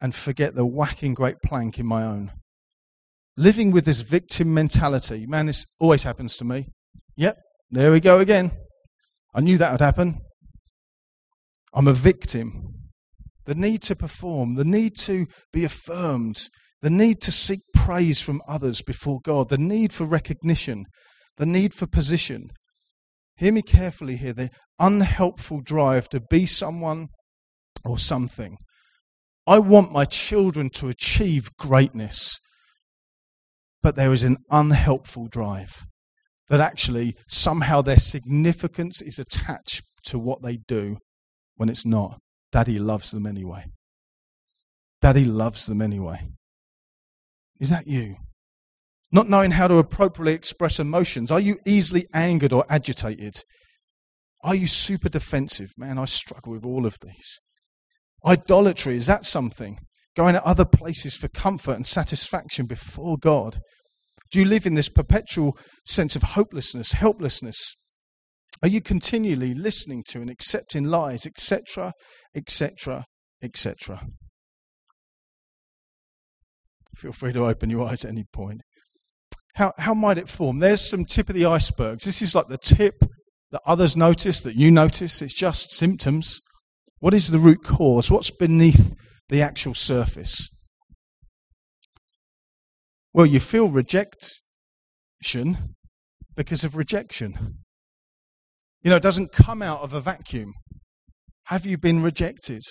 and 0.00 0.12
forget 0.14 0.56
the 0.56 0.66
whacking 0.66 1.14
great 1.14 1.36
plank 1.44 1.78
in 1.78 1.86
my 1.86 2.02
own. 2.04 2.32
Living 3.36 3.70
with 3.70 3.84
this 3.84 4.00
victim 4.00 4.52
mentality, 4.52 5.24
man, 5.26 5.46
this 5.46 5.64
always 5.78 6.02
happens 6.02 6.36
to 6.38 6.44
me. 6.44 6.66
Yep, 7.16 7.38
there 7.70 7.92
we 7.92 8.00
go 8.00 8.18
again. 8.18 8.50
I 9.34 9.40
knew 9.40 9.56
that 9.58 9.70
would 9.70 9.80
happen. 9.80 10.20
I'm 11.72 11.86
a 11.86 11.92
victim. 11.92 12.74
The 13.44 13.54
need 13.54 13.82
to 13.82 13.96
perform, 13.96 14.56
the 14.56 14.64
need 14.64 14.96
to 14.98 15.26
be 15.52 15.64
affirmed, 15.64 16.48
the 16.80 16.90
need 16.90 17.20
to 17.22 17.32
seek 17.32 17.60
praise 17.74 18.20
from 18.20 18.42
others 18.48 18.82
before 18.82 19.20
God, 19.22 19.48
the 19.48 19.58
need 19.58 19.92
for 19.92 20.04
recognition, 20.04 20.86
the 21.36 21.46
need 21.46 21.72
for 21.72 21.86
position, 21.86 22.50
Hear 23.36 23.52
me 23.52 23.62
carefully 23.62 24.16
here 24.16 24.32
the 24.32 24.50
unhelpful 24.82 25.62
drive 25.62 26.08
to 26.10 26.20
be 26.20 26.44
someone 26.44 27.08
or 27.84 27.98
something. 27.98 28.58
I 29.46 29.58
want 29.60 29.92
my 29.92 30.04
children 30.04 30.68
to 30.74 30.88
achieve 30.88 31.56
greatness, 31.56 32.38
but 33.82 33.96
there 33.96 34.12
is 34.12 34.24
an 34.24 34.36
unhelpful 34.50 35.28
drive 35.28 35.86
that 36.48 36.60
actually 36.60 37.14
somehow 37.28 37.80
their 37.80 37.98
significance 37.98 39.00
is 39.00 39.18
attached 39.18 39.82
to 40.04 40.18
what 40.18 40.42
they 40.42 40.58
do 40.68 40.98
when 41.56 41.68
it's 41.68 41.86
not. 41.86 42.18
Daddy 42.50 42.78
loves 42.78 43.12
them 43.12 43.26
anyway. 43.26 43.64
Daddy 45.00 45.24
loves 45.24 45.66
them 45.66 45.80
anyway. 45.80 46.20
Is 47.58 47.70
that 47.70 47.86
you? 47.86 48.16
Not 49.10 49.28
knowing 49.28 49.52
how 49.52 49.68
to 49.68 49.76
appropriately 49.76 50.34
express 50.34 50.78
emotions. 50.78 51.30
Are 51.30 51.40
you 51.40 51.58
easily 51.66 52.06
angered 52.12 52.52
or 52.52 52.64
agitated? 52.68 53.34
Are 54.42 54.54
you 54.54 54.66
super 54.66 55.08
defensive? 55.08 55.70
Man, 55.76 55.98
I 55.98 56.04
struggle 56.04 56.52
with 56.52 56.64
all 56.64 56.84
of 56.84 56.96
these. 57.00 57.38
Idolatry, 58.26 58.96
is 58.96 59.06
that 59.06 59.24
something? 59.24 59.78
Going 60.16 60.34
to 60.34 60.44
other 60.44 60.64
places 60.64 61.16
for 61.16 61.28
comfort 61.28 61.74
and 61.74 61.86
satisfaction 61.86 62.66
before 62.66 63.16
God? 63.18 63.60
Do 64.30 64.38
you 64.38 64.44
live 64.44 64.66
in 64.66 64.74
this 64.74 64.88
perpetual 64.88 65.56
sense 65.86 66.16
of 66.16 66.22
hopelessness, 66.22 66.92
helplessness? 66.92 67.74
Are 68.62 68.68
you 68.68 68.80
continually 68.80 69.54
listening 69.54 70.04
to 70.08 70.20
and 70.20 70.30
accepting 70.30 70.84
lies, 70.84 71.26
etc., 71.26 71.92
etc., 72.34 73.04
etc.? 73.42 74.06
Feel 76.96 77.12
free 77.12 77.32
to 77.32 77.46
open 77.46 77.70
your 77.70 77.88
eyes 77.88 78.04
at 78.04 78.10
any 78.10 78.24
point. 78.32 78.60
How, 79.54 79.72
how 79.78 79.94
might 79.94 80.18
it 80.18 80.28
form? 80.28 80.60
There's 80.60 80.88
some 80.88 81.04
tip 81.04 81.28
of 81.28 81.34
the 81.34 81.46
icebergs. 81.46 82.04
This 82.04 82.22
is 82.22 82.34
like 82.34 82.48
the 82.48 82.58
tip 82.58 82.94
that 83.52 83.62
others 83.64 83.96
notice, 83.96 84.40
that 84.40 84.56
you 84.56 84.70
notice. 84.70 85.22
It's 85.22 85.34
just 85.34 85.70
symptoms. 85.70 86.40
What 86.98 87.14
is 87.14 87.30
the 87.30 87.38
root 87.38 87.62
cause? 87.62 88.10
What's 88.10 88.30
beneath 88.30 88.94
the 89.28 89.42
actual 89.42 89.74
surface? 89.74 90.48
Well, 93.12 93.26
you 93.26 93.40
feel 93.40 93.68
rejection 93.68 94.24
because 96.34 96.64
of 96.64 96.76
rejection. 96.76 97.58
You 98.82 98.90
know, 98.90 98.96
it 98.96 99.02
doesn't 99.02 99.32
come 99.32 99.62
out 99.62 99.82
of 99.82 99.92
a 99.92 100.00
vacuum. 100.00 100.54
Have 101.44 101.66
you 101.66 101.76
been 101.76 102.02
rejected? 102.02 102.62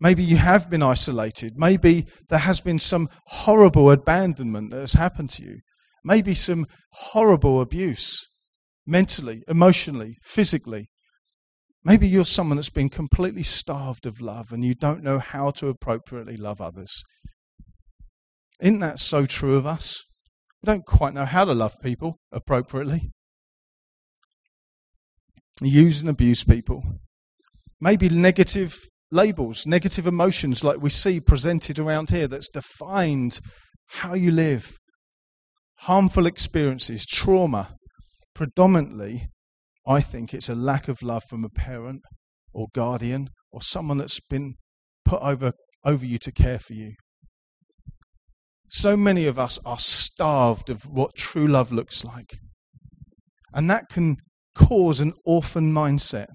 Maybe 0.00 0.22
you 0.22 0.36
have 0.36 0.70
been 0.70 0.82
isolated. 0.82 1.54
Maybe 1.56 2.06
there 2.28 2.38
has 2.38 2.60
been 2.60 2.78
some 2.78 3.08
horrible 3.26 3.90
abandonment 3.90 4.70
that 4.70 4.80
has 4.80 4.92
happened 4.94 5.30
to 5.30 5.44
you. 5.44 5.58
Maybe 6.04 6.34
some 6.34 6.66
horrible 6.92 7.60
abuse, 7.60 8.28
mentally, 8.88 9.42
emotionally, 9.46 10.16
physically. 10.22 10.88
Maybe 11.84 12.08
you're 12.08 12.24
someone 12.24 12.56
that's 12.56 12.70
been 12.70 12.88
completely 12.88 13.42
starved 13.42 14.06
of 14.06 14.20
love 14.20 14.50
and 14.50 14.64
you 14.64 14.74
don't 14.74 15.02
know 15.04 15.18
how 15.18 15.50
to 15.52 15.68
appropriately 15.68 16.36
love 16.36 16.60
others. 16.60 17.02
Isn't 18.60 18.80
that 18.80 18.98
so 18.98 19.26
true 19.26 19.56
of 19.56 19.66
us? 19.66 20.02
We 20.62 20.66
don't 20.66 20.86
quite 20.86 21.14
know 21.14 21.26
how 21.26 21.44
to 21.44 21.52
love 21.52 21.76
people 21.82 22.16
appropriately. 22.32 23.10
Use 25.62 26.00
and 26.00 26.10
abuse 26.10 26.42
people. 26.42 26.82
Maybe 27.80 28.08
negative 28.08 28.76
labels, 29.12 29.66
negative 29.66 30.06
emotions 30.06 30.64
like 30.64 30.80
we 30.80 30.90
see 30.90 31.20
presented 31.20 31.78
around 31.78 32.10
here 32.10 32.26
that's 32.26 32.48
defined 32.48 33.40
how 33.86 34.14
you 34.14 34.30
live. 34.30 34.76
Harmful 35.80 36.26
experiences, 36.26 37.06
trauma. 37.06 37.77
Predominantly, 38.38 39.26
I 39.84 40.00
think 40.00 40.32
it's 40.32 40.48
a 40.48 40.54
lack 40.54 40.86
of 40.86 41.02
love 41.02 41.24
from 41.28 41.44
a 41.44 41.48
parent 41.48 42.02
or 42.54 42.68
guardian 42.72 43.30
or 43.50 43.60
someone 43.60 43.98
that's 43.98 44.20
been 44.20 44.54
put 45.04 45.20
over, 45.22 45.54
over 45.84 46.06
you 46.06 46.18
to 46.18 46.30
care 46.30 46.60
for 46.60 46.72
you. 46.72 46.92
So 48.70 48.96
many 48.96 49.26
of 49.26 49.40
us 49.40 49.58
are 49.66 49.80
starved 49.80 50.70
of 50.70 50.84
what 50.88 51.16
true 51.16 51.48
love 51.48 51.72
looks 51.72 52.04
like. 52.04 52.38
And 53.52 53.68
that 53.70 53.88
can 53.90 54.18
cause 54.54 55.00
an 55.00 55.14
orphan 55.24 55.72
mindset 55.72 56.28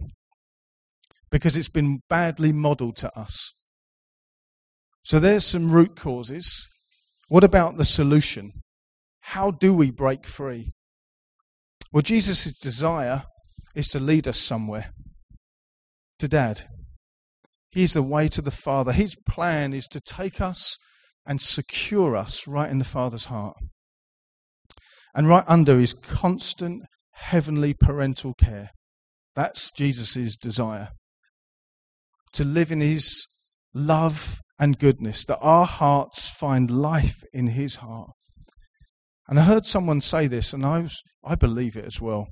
because 1.32 1.56
it's 1.56 1.70
been 1.70 2.02
badly 2.10 2.52
modeled 2.52 2.98
to 2.98 3.18
us. 3.18 3.54
So 5.06 5.22
there's 5.22 5.46
some 5.46 5.72
root 5.72 5.96
causes. 5.96 6.68
What 7.30 7.46
about 7.46 7.78
the 7.78 7.86
solution? 7.86 8.52
How 9.22 9.52
do 9.52 9.74
we 9.74 9.90
break 9.90 10.28
free? 10.28 10.74
Well, 11.94 12.02
Jesus' 12.02 12.58
desire 12.60 13.24
is 13.76 13.88
to 13.90 14.00
lead 14.00 14.28
us 14.28 14.40
somewhere 14.40 14.92
to 16.20 16.28
Dad. 16.28 16.64
He's 17.72 17.94
the 17.94 18.04
way 18.04 18.28
to 18.28 18.42
the 18.42 18.52
Father. 18.52 18.92
His 18.92 19.16
plan 19.30 19.74
is 19.74 19.88
to 19.88 20.02
take 20.02 20.42
us 20.42 20.78
and 21.26 21.40
secure 21.40 22.16
us 22.16 22.48
right 22.48 22.70
in 22.70 22.80
the 22.80 22.86
Father's 22.86 23.26
heart. 23.26 23.56
And 25.16 25.28
right 25.28 25.46
under 25.48 25.80
his 25.80 25.94
constant 25.94 26.84
heavenly 27.12 27.74
parental 27.74 28.34
care. 28.34 28.72
That's 29.36 29.72
Jesus' 29.72 30.36
desire 30.36 30.90
to 32.34 32.44
live 32.44 32.72
in 32.72 32.82
His 32.82 33.28
love 33.74 34.40
and 34.60 34.78
goodness, 34.78 35.26
that 35.26 35.40
our 35.40 35.66
hearts 35.66 36.28
find 36.28 36.70
life 36.70 37.24
in 37.32 37.48
His 37.48 37.78
heart. 37.78 38.12
And 39.28 39.40
I 39.40 39.44
heard 39.44 39.66
someone 39.66 40.02
say 40.02 40.28
this, 40.28 40.54
and 40.54 40.66
I, 40.66 40.80
was, 40.80 41.02
I 41.24 41.36
believe 41.36 41.78
it 41.78 41.86
as 41.86 42.02
well. 42.02 42.28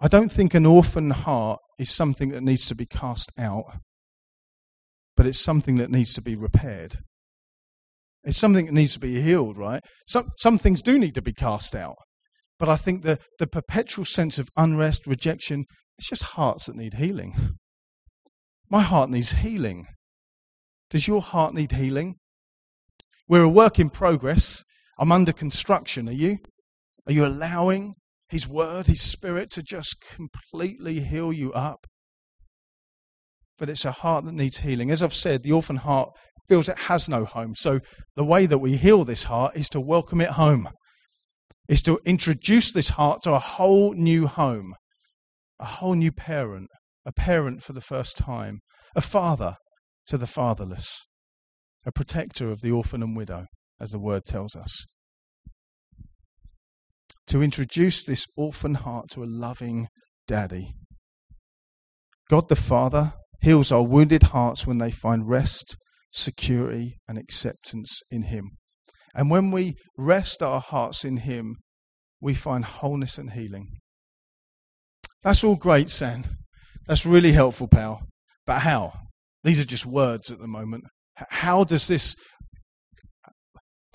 I 0.00 0.08
don't 0.08 0.30
think 0.30 0.54
an 0.54 0.66
orphan 0.66 1.10
heart 1.10 1.60
is 1.78 1.90
something 1.90 2.30
that 2.30 2.42
needs 2.42 2.66
to 2.66 2.74
be 2.74 2.86
cast 2.86 3.30
out, 3.38 3.64
but 5.16 5.26
it's 5.26 5.42
something 5.42 5.76
that 5.76 5.90
needs 5.90 6.12
to 6.14 6.22
be 6.22 6.34
repaired. 6.34 6.98
It's 8.24 8.36
something 8.36 8.66
that 8.66 8.72
needs 8.72 8.92
to 8.94 8.98
be 8.98 9.20
healed, 9.20 9.56
right? 9.56 9.82
Some, 10.08 10.30
some 10.38 10.58
things 10.58 10.82
do 10.82 10.98
need 10.98 11.14
to 11.14 11.22
be 11.22 11.32
cast 11.32 11.76
out. 11.76 11.96
But 12.58 12.68
I 12.68 12.76
think 12.76 13.02
the, 13.02 13.18
the 13.38 13.46
perpetual 13.46 14.04
sense 14.04 14.38
of 14.38 14.48
unrest, 14.56 15.06
rejection, 15.06 15.64
it's 15.98 16.08
just 16.08 16.34
hearts 16.34 16.66
that 16.66 16.76
need 16.76 16.94
healing. 16.94 17.56
My 18.68 18.82
heart 18.82 19.10
needs 19.10 19.32
healing. 19.32 19.86
Does 20.90 21.06
your 21.06 21.22
heart 21.22 21.54
need 21.54 21.72
healing? 21.72 22.16
We're 23.28 23.42
a 23.42 23.48
work 23.48 23.78
in 23.78 23.90
progress. 23.90 24.64
I'm 24.98 25.12
under 25.12 25.32
construction. 25.32 26.08
Are 26.08 26.12
you? 26.12 26.38
Are 27.06 27.12
you 27.12 27.26
allowing 27.26 27.94
His 28.28 28.48
Word, 28.48 28.86
His 28.86 29.02
Spirit 29.02 29.50
to 29.50 29.62
just 29.62 29.96
completely 30.14 31.00
heal 31.00 31.32
you 31.32 31.52
up? 31.52 31.86
But 33.58 33.70
it's 33.70 33.84
a 33.84 33.92
heart 33.92 34.24
that 34.24 34.34
needs 34.34 34.58
healing. 34.58 34.90
As 34.90 35.02
I've 35.02 35.14
said, 35.14 35.42
the 35.42 35.52
orphan 35.52 35.76
heart 35.76 36.10
feels 36.48 36.68
it 36.68 36.78
has 36.78 37.08
no 37.08 37.24
home. 37.24 37.54
So 37.56 37.80
the 38.14 38.24
way 38.24 38.46
that 38.46 38.58
we 38.58 38.76
heal 38.76 39.04
this 39.04 39.24
heart 39.24 39.56
is 39.56 39.68
to 39.70 39.80
welcome 39.80 40.20
it 40.20 40.30
home, 40.30 40.68
is 41.68 41.82
to 41.82 41.98
introduce 42.04 42.72
this 42.72 42.90
heart 42.90 43.22
to 43.22 43.32
a 43.32 43.38
whole 43.38 43.92
new 43.94 44.26
home, 44.26 44.74
a 45.58 45.64
whole 45.64 45.94
new 45.94 46.12
parent, 46.12 46.68
a 47.04 47.12
parent 47.12 47.62
for 47.62 47.72
the 47.72 47.80
first 47.80 48.16
time, 48.16 48.60
a 48.94 49.00
father 49.00 49.56
to 50.06 50.16
the 50.16 50.26
fatherless, 50.26 51.06
a 51.84 51.92
protector 51.92 52.50
of 52.50 52.60
the 52.60 52.70
orphan 52.70 53.02
and 53.02 53.16
widow, 53.16 53.46
as 53.80 53.90
the 53.90 53.98
word 53.98 54.24
tells 54.24 54.54
us. 54.56 54.84
To 57.28 57.42
introduce 57.42 58.04
this 58.04 58.26
orphan 58.36 58.74
heart 58.74 59.10
to 59.10 59.22
a 59.22 59.26
loving 59.26 59.88
daddy. 60.26 60.74
God 62.28 62.48
the 62.48 62.56
Father 62.56 63.14
heals 63.40 63.70
our 63.70 63.82
wounded 63.82 64.24
hearts 64.24 64.66
when 64.66 64.78
they 64.78 64.90
find 64.90 65.28
rest, 65.28 65.76
security, 66.12 66.98
and 67.08 67.18
acceptance 67.18 68.00
in 68.10 68.24
Him. 68.24 68.50
And 69.14 69.30
when 69.30 69.50
we 69.50 69.76
rest 69.96 70.42
our 70.42 70.60
hearts 70.60 71.04
in 71.04 71.18
Him, 71.18 71.56
we 72.20 72.34
find 72.34 72.64
wholeness 72.64 73.18
and 73.18 73.32
healing. 73.32 73.68
That's 75.22 75.44
all 75.44 75.56
great, 75.56 75.90
Sam. 75.90 76.24
That's 76.86 77.06
really 77.06 77.32
helpful, 77.32 77.68
pal. 77.68 78.02
But 78.46 78.60
how? 78.60 78.92
These 79.42 79.60
are 79.60 79.64
just 79.64 79.86
words 79.86 80.30
at 80.30 80.38
the 80.38 80.46
moment. 80.46 80.84
How 81.14 81.64
does 81.64 81.86
this 81.88 82.14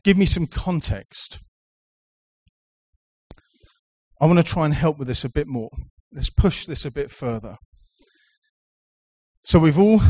give 0.03 0.17
me 0.17 0.25
some 0.25 0.47
context? 0.47 1.39
I 4.19 4.25
want 4.25 4.37
to 4.37 4.43
try 4.43 4.65
and 4.65 4.73
help 4.73 4.97
with 4.97 5.07
this 5.07 5.23
a 5.23 5.29
bit 5.29 5.47
more. 5.47 5.69
Let's 6.13 6.29
push 6.29 6.65
this 6.65 6.85
a 6.85 6.91
bit 6.91 7.09
further. 7.09 7.57
So, 9.43 9.57
we've 9.57 9.79
all 9.79 10.01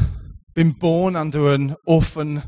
been 0.54 0.72
born 0.72 1.16
under 1.16 1.54
an 1.54 1.76
orphan 1.88 2.44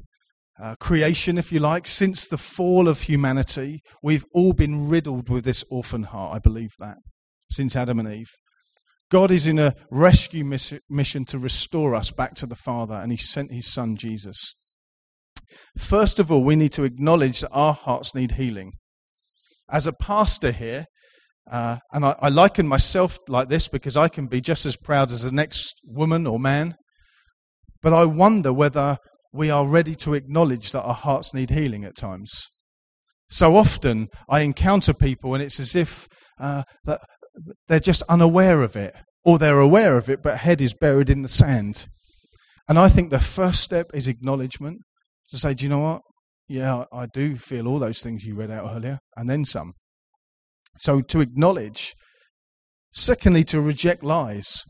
uh, 0.61 0.75
creation, 0.75 1.37
if 1.37 1.51
you 1.51 1.59
like. 1.59 1.87
Since 1.87 2.27
the 2.27 2.37
fall 2.37 2.87
of 2.87 3.03
humanity, 3.03 3.81
we've 4.01 4.25
all 4.33 4.53
been 4.53 4.89
riddled 4.89 5.29
with 5.29 5.45
this 5.45 5.63
orphan 5.69 6.03
heart. 6.03 6.35
I 6.35 6.39
believe 6.39 6.73
that. 6.79 6.97
Since 7.49 7.75
Adam 7.75 7.99
and 7.99 8.11
Eve. 8.11 8.31
God 9.09 9.31
is 9.31 9.45
in 9.47 9.59
a 9.59 9.75
rescue 9.91 10.43
mission 10.43 11.25
to 11.25 11.37
restore 11.37 11.93
us 11.93 12.11
back 12.11 12.33
to 12.35 12.45
the 12.45 12.55
Father, 12.55 12.95
and 12.95 13.11
He 13.11 13.17
sent 13.17 13.51
His 13.51 13.71
Son 13.71 13.95
Jesus. 13.95 14.55
First 15.77 16.19
of 16.19 16.31
all, 16.31 16.43
we 16.43 16.55
need 16.55 16.71
to 16.73 16.83
acknowledge 16.83 17.41
that 17.41 17.51
our 17.51 17.73
hearts 17.73 18.13
need 18.13 18.33
healing. 18.33 18.73
As 19.69 19.87
a 19.87 19.93
pastor 19.93 20.51
here, 20.51 20.85
uh, 21.51 21.77
and 21.91 22.05
I, 22.05 22.15
I 22.21 22.29
liken 22.29 22.67
myself 22.67 23.17
like 23.27 23.49
this 23.49 23.67
because 23.67 23.97
I 23.97 24.07
can 24.07 24.27
be 24.27 24.41
just 24.41 24.65
as 24.65 24.77
proud 24.77 25.11
as 25.11 25.23
the 25.23 25.31
next 25.31 25.73
woman 25.85 26.25
or 26.25 26.39
man, 26.39 26.75
but 27.81 27.93
I 27.93 28.05
wonder 28.05 28.53
whether 28.53 28.97
we 29.33 29.49
are 29.49 29.67
ready 29.67 29.95
to 29.95 30.13
acknowledge 30.13 30.71
that 30.71 30.83
our 30.83 30.93
hearts 30.93 31.33
need 31.33 31.49
healing 31.49 31.83
at 31.83 31.97
times. 31.97 32.31
So 33.29 33.55
often 33.57 34.07
I 34.29 34.41
encounter 34.41 34.93
people, 34.93 35.33
and 35.33 35.43
it's 35.43 35.59
as 35.59 35.75
if 35.75 36.07
uh, 36.39 36.63
they're 37.67 37.79
just 37.79 38.03
unaware 38.03 38.61
of 38.61 38.75
it, 38.75 38.95
or 39.25 39.37
they're 39.37 39.59
aware 39.59 39.97
of 39.97 40.09
it, 40.09 40.21
but 40.21 40.37
head 40.37 40.61
is 40.61 40.73
buried 40.73 41.09
in 41.09 41.23
the 41.23 41.29
sand. 41.29 41.87
And 42.69 42.77
I 42.77 42.89
think 42.89 43.09
the 43.09 43.19
first 43.19 43.61
step 43.61 43.87
is 43.93 44.07
acknowledgement 44.07 44.81
to 45.29 45.37
say, 45.37 45.53
do 45.53 45.63
you 45.63 45.69
know 45.69 45.79
what? 45.79 46.01
Yeah, 46.47 46.85
I 46.91 47.05
do 47.05 47.35
feel 47.35 47.67
all 47.67 47.79
those 47.79 48.01
things 48.01 48.25
you 48.25 48.35
read 48.35 48.51
out 48.51 48.75
earlier, 48.75 48.99
and 49.15 49.29
then 49.29 49.45
some. 49.45 49.73
So 50.77 51.01
to 51.01 51.21
acknowledge. 51.21 51.93
Secondly, 52.95 53.43
to 53.45 53.59
reject 53.59 54.03
lies. 54.03 54.61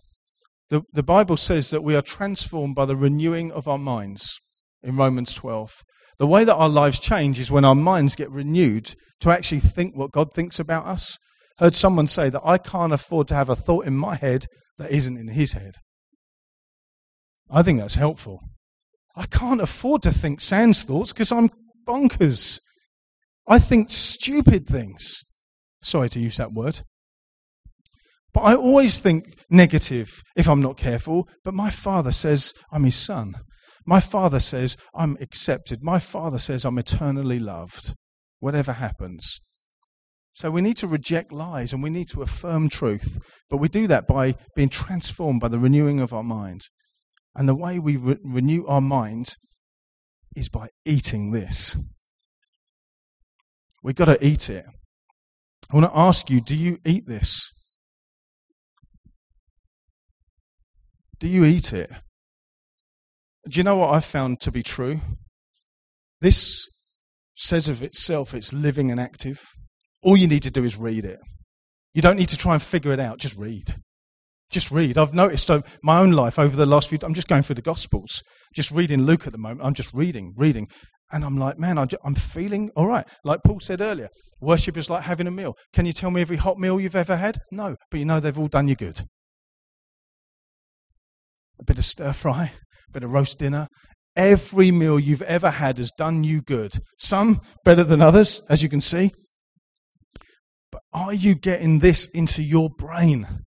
The, 0.69 0.83
the 0.93 1.03
Bible 1.03 1.35
says 1.35 1.71
that 1.71 1.83
we 1.83 1.95
are 1.95 2.01
transformed 2.01 2.73
by 2.73 2.85
the 2.85 2.95
renewing 2.95 3.51
of 3.51 3.67
our 3.67 3.77
minds 3.77 4.39
in 4.81 4.95
Romans 4.95 5.33
12. 5.33 5.71
The 6.19 6.27
way 6.27 6.43
that 6.45 6.55
our 6.55 6.69
lives 6.69 6.99
change 6.99 7.39
is 7.39 7.51
when 7.51 7.65
our 7.65 7.75
minds 7.75 8.15
get 8.15 8.31
renewed 8.31 8.95
to 9.19 9.29
actually 9.29 9.59
think 9.59 9.97
what 9.97 10.11
God 10.11 10.33
thinks 10.33 10.59
about 10.59 10.85
us 10.85 11.17
heard 11.57 11.75
someone 11.75 12.07
say 12.07 12.29
that 12.29 12.41
I 12.43 12.57
can't 12.57 12.93
afford 12.93 13.27
to 13.27 13.35
have 13.35 13.49
a 13.49 13.55
thought 13.55 13.85
in 13.85 13.95
my 13.95 14.15
head 14.15 14.45
that 14.77 14.91
isn't 14.91 15.17
in 15.17 15.29
his 15.29 15.53
head. 15.53 15.75
I 17.49 17.61
think 17.61 17.79
that's 17.79 17.95
helpful. 17.95 18.39
I 19.15 19.25
can't 19.25 19.61
afford 19.61 20.01
to 20.03 20.11
think 20.11 20.41
Sam's 20.41 20.83
thoughts 20.83 21.13
because 21.13 21.31
I'm 21.31 21.49
bonkers. 21.87 22.59
I 23.47 23.59
think 23.59 23.89
stupid 23.89 24.67
things. 24.67 25.21
Sorry 25.81 26.09
to 26.09 26.19
use 26.19 26.37
that 26.37 26.53
word. 26.53 26.81
But 28.33 28.41
I 28.41 28.55
always 28.55 28.97
think 28.97 29.37
negative 29.49 30.23
if 30.35 30.49
I'm 30.49 30.61
not 30.61 30.77
careful. 30.77 31.27
But 31.43 31.53
my 31.53 31.69
father 31.69 32.11
says 32.11 32.53
I'm 32.71 32.83
his 32.83 32.95
son. 32.95 33.35
My 33.85 33.99
father 33.99 34.39
says 34.39 34.77
I'm 34.95 35.17
accepted. 35.19 35.83
My 35.83 35.99
father 35.99 36.39
says 36.39 36.65
I'm 36.65 36.79
eternally 36.79 37.39
loved, 37.39 37.93
whatever 38.39 38.73
happens. 38.73 39.39
So 40.33 40.49
we 40.49 40.61
need 40.61 40.77
to 40.77 40.87
reject 40.87 41.31
lies 41.31 41.73
and 41.73 41.83
we 41.83 41.91
need 41.91 42.07
to 42.09 42.23
affirm 42.23 42.69
truth. 42.69 43.19
But 43.49 43.57
we 43.57 43.67
do 43.67 43.85
that 43.87 44.07
by 44.07 44.35
being 44.55 44.69
transformed 44.69 45.41
by 45.41 45.49
the 45.49 45.59
renewing 45.59 45.99
of 45.99 46.11
our 46.11 46.23
mind. 46.23 46.61
And 47.35 47.49
the 47.49 47.55
way 47.55 47.79
we 47.79 47.97
re- 47.97 48.17
renew 48.23 48.65
our 48.67 48.81
mind 48.81 49.35
is 50.35 50.49
by 50.49 50.69
eating 50.85 51.31
this. 51.31 51.75
We've 53.83 53.95
got 53.95 54.05
to 54.05 54.25
eat 54.25 54.49
it. 54.49 54.65
I 55.71 55.75
want 55.75 55.91
to 55.91 55.97
ask 55.97 56.29
you 56.29 56.41
do 56.41 56.55
you 56.55 56.77
eat 56.85 57.07
this? 57.07 57.51
Do 61.19 61.27
you 61.27 61.45
eat 61.45 61.73
it? 61.73 61.89
Do 63.49 63.59
you 63.59 63.63
know 63.63 63.77
what 63.77 63.93
I've 63.93 64.05
found 64.05 64.39
to 64.41 64.51
be 64.51 64.63
true? 64.63 65.01
This 66.21 66.65
says 67.35 67.67
of 67.67 67.83
itself 67.83 68.33
it's 68.33 68.53
living 68.53 68.91
and 68.91 68.99
active. 68.99 69.41
All 70.01 70.15
you 70.15 70.27
need 70.27 70.43
to 70.43 70.51
do 70.51 70.63
is 70.63 70.77
read 70.77 71.05
it. 71.05 71.19
You 71.93 72.01
don't 72.01 72.17
need 72.17 72.29
to 72.29 72.37
try 72.37 72.53
and 72.53 72.61
figure 72.61 72.93
it 72.93 72.99
out, 72.99 73.19
just 73.19 73.37
read. 73.37 73.75
Just 74.53 74.69
read. 74.69 74.99
I've 74.99 75.15
noticed 75.15 75.47
so 75.47 75.63
my 75.81 75.97
own 75.97 76.11
life 76.11 76.37
over 76.37 76.55
the 76.55 76.67
last 76.67 76.87
few 76.87 76.99
I'm 77.01 77.15
just 77.15 77.27
going 77.27 77.41
through 77.41 77.55
the 77.55 77.63
Gospels, 77.63 78.21
just 78.53 78.69
reading 78.69 79.01
Luke 79.01 79.25
at 79.25 79.31
the 79.31 79.39
moment. 79.39 79.61
I'm 79.63 79.73
just 79.73 79.91
reading, 79.93 80.35
reading. 80.37 80.67
And 81.11 81.25
I'm 81.25 81.39
like, 81.39 81.57
man, 81.57 81.79
I'm 81.79 82.15
feeling 82.15 82.69
all 82.75 82.85
right. 82.85 83.03
Like 83.23 83.39
Paul 83.43 83.59
said 83.59 83.81
earlier, 83.81 84.09
worship 84.39 84.77
is 84.77 84.91
like 84.91 85.03
having 85.03 85.25
a 85.25 85.31
meal. 85.31 85.55
Can 85.73 85.87
you 85.87 85.91
tell 85.91 86.11
me 86.11 86.21
every 86.21 86.37
hot 86.37 86.59
meal 86.59 86.79
you've 86.79 86.95
ever 86.95 87.15
had? 87.15 87.39
No, 87.51 87.77
but 87.89 87.99
you 87.99 88.05
know 88.05 88.19
they've 88.19 88.37
all 88.37 88.47
done 88.47 88.67
you 88.67 88.75
good. 88.75 89.01
A 91.59 91.63
bit 91.63 91.79
of 91.79 91.85
stir 91.85 92.13
fry, 92.13 92.51
a 92.89 92.91
bit 92.91 93.03
of 93.03 93.11
roast 93.11 93.39
dinner. 93.39 93.67
Every 94.15 94.69
meal 94.69 94.99
you've 94.99 95.23
ever 95.23 95.49
had 95.49 95.79
has 95.79 95.89
done 95.97 96.23
you 96.23 96.41
good. 96.41 96.73
Some 96.99 97.41
better 97.65 97.83
than 97.83 98.03
others, 98.03 98.43
as 98.49 98.61
you 98.61 98.69
can 98.69 98.81
see. 98.81 99.13
But 100.71 100.83
are 100.93 101.13
you 101.13 101.33
getting 101.33 101.79
this 101.79 102.05
into 102.05 102.43
your 102.43 102.69
brain? 102.69 103.43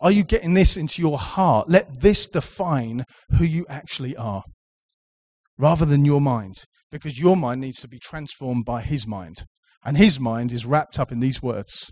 Are 0.00 0.10
you 0.10 0.24
getting 0.24 0.54
this 0.54 0.76
into 0.76 1.00
your 1.00 1.18
heart? 1.18 1.68
Let 1.68 2.00
this 2.00 2.26
define 2.26 3.04
who 3.38 3.44
you 3.44 3.64
actually 3.68 4.16
are 4.16 4.42
rather 5.58 5.86
than 5.86 6.04
your 6.04 6.20
mind, 6.20 6.64
because 6.90 7.18
your 7.18 7.36
mind 7.36 7.62
needs 7.62 7.80
to 7.80 7.88
be 7.88 7.98
transformed 7.98 8.64
by 8.64 8.82
his 8.82 9.06
mind. 9.06 9.44
And 9.84 9.96
his 9.96 10.18
mind 10.18 10.52
is 10.52 10.66
wrapped 10.66 10.98
up 10.98 11.12
in 11.12 11.20
these 11.20 11.40
words. 11.40 11.90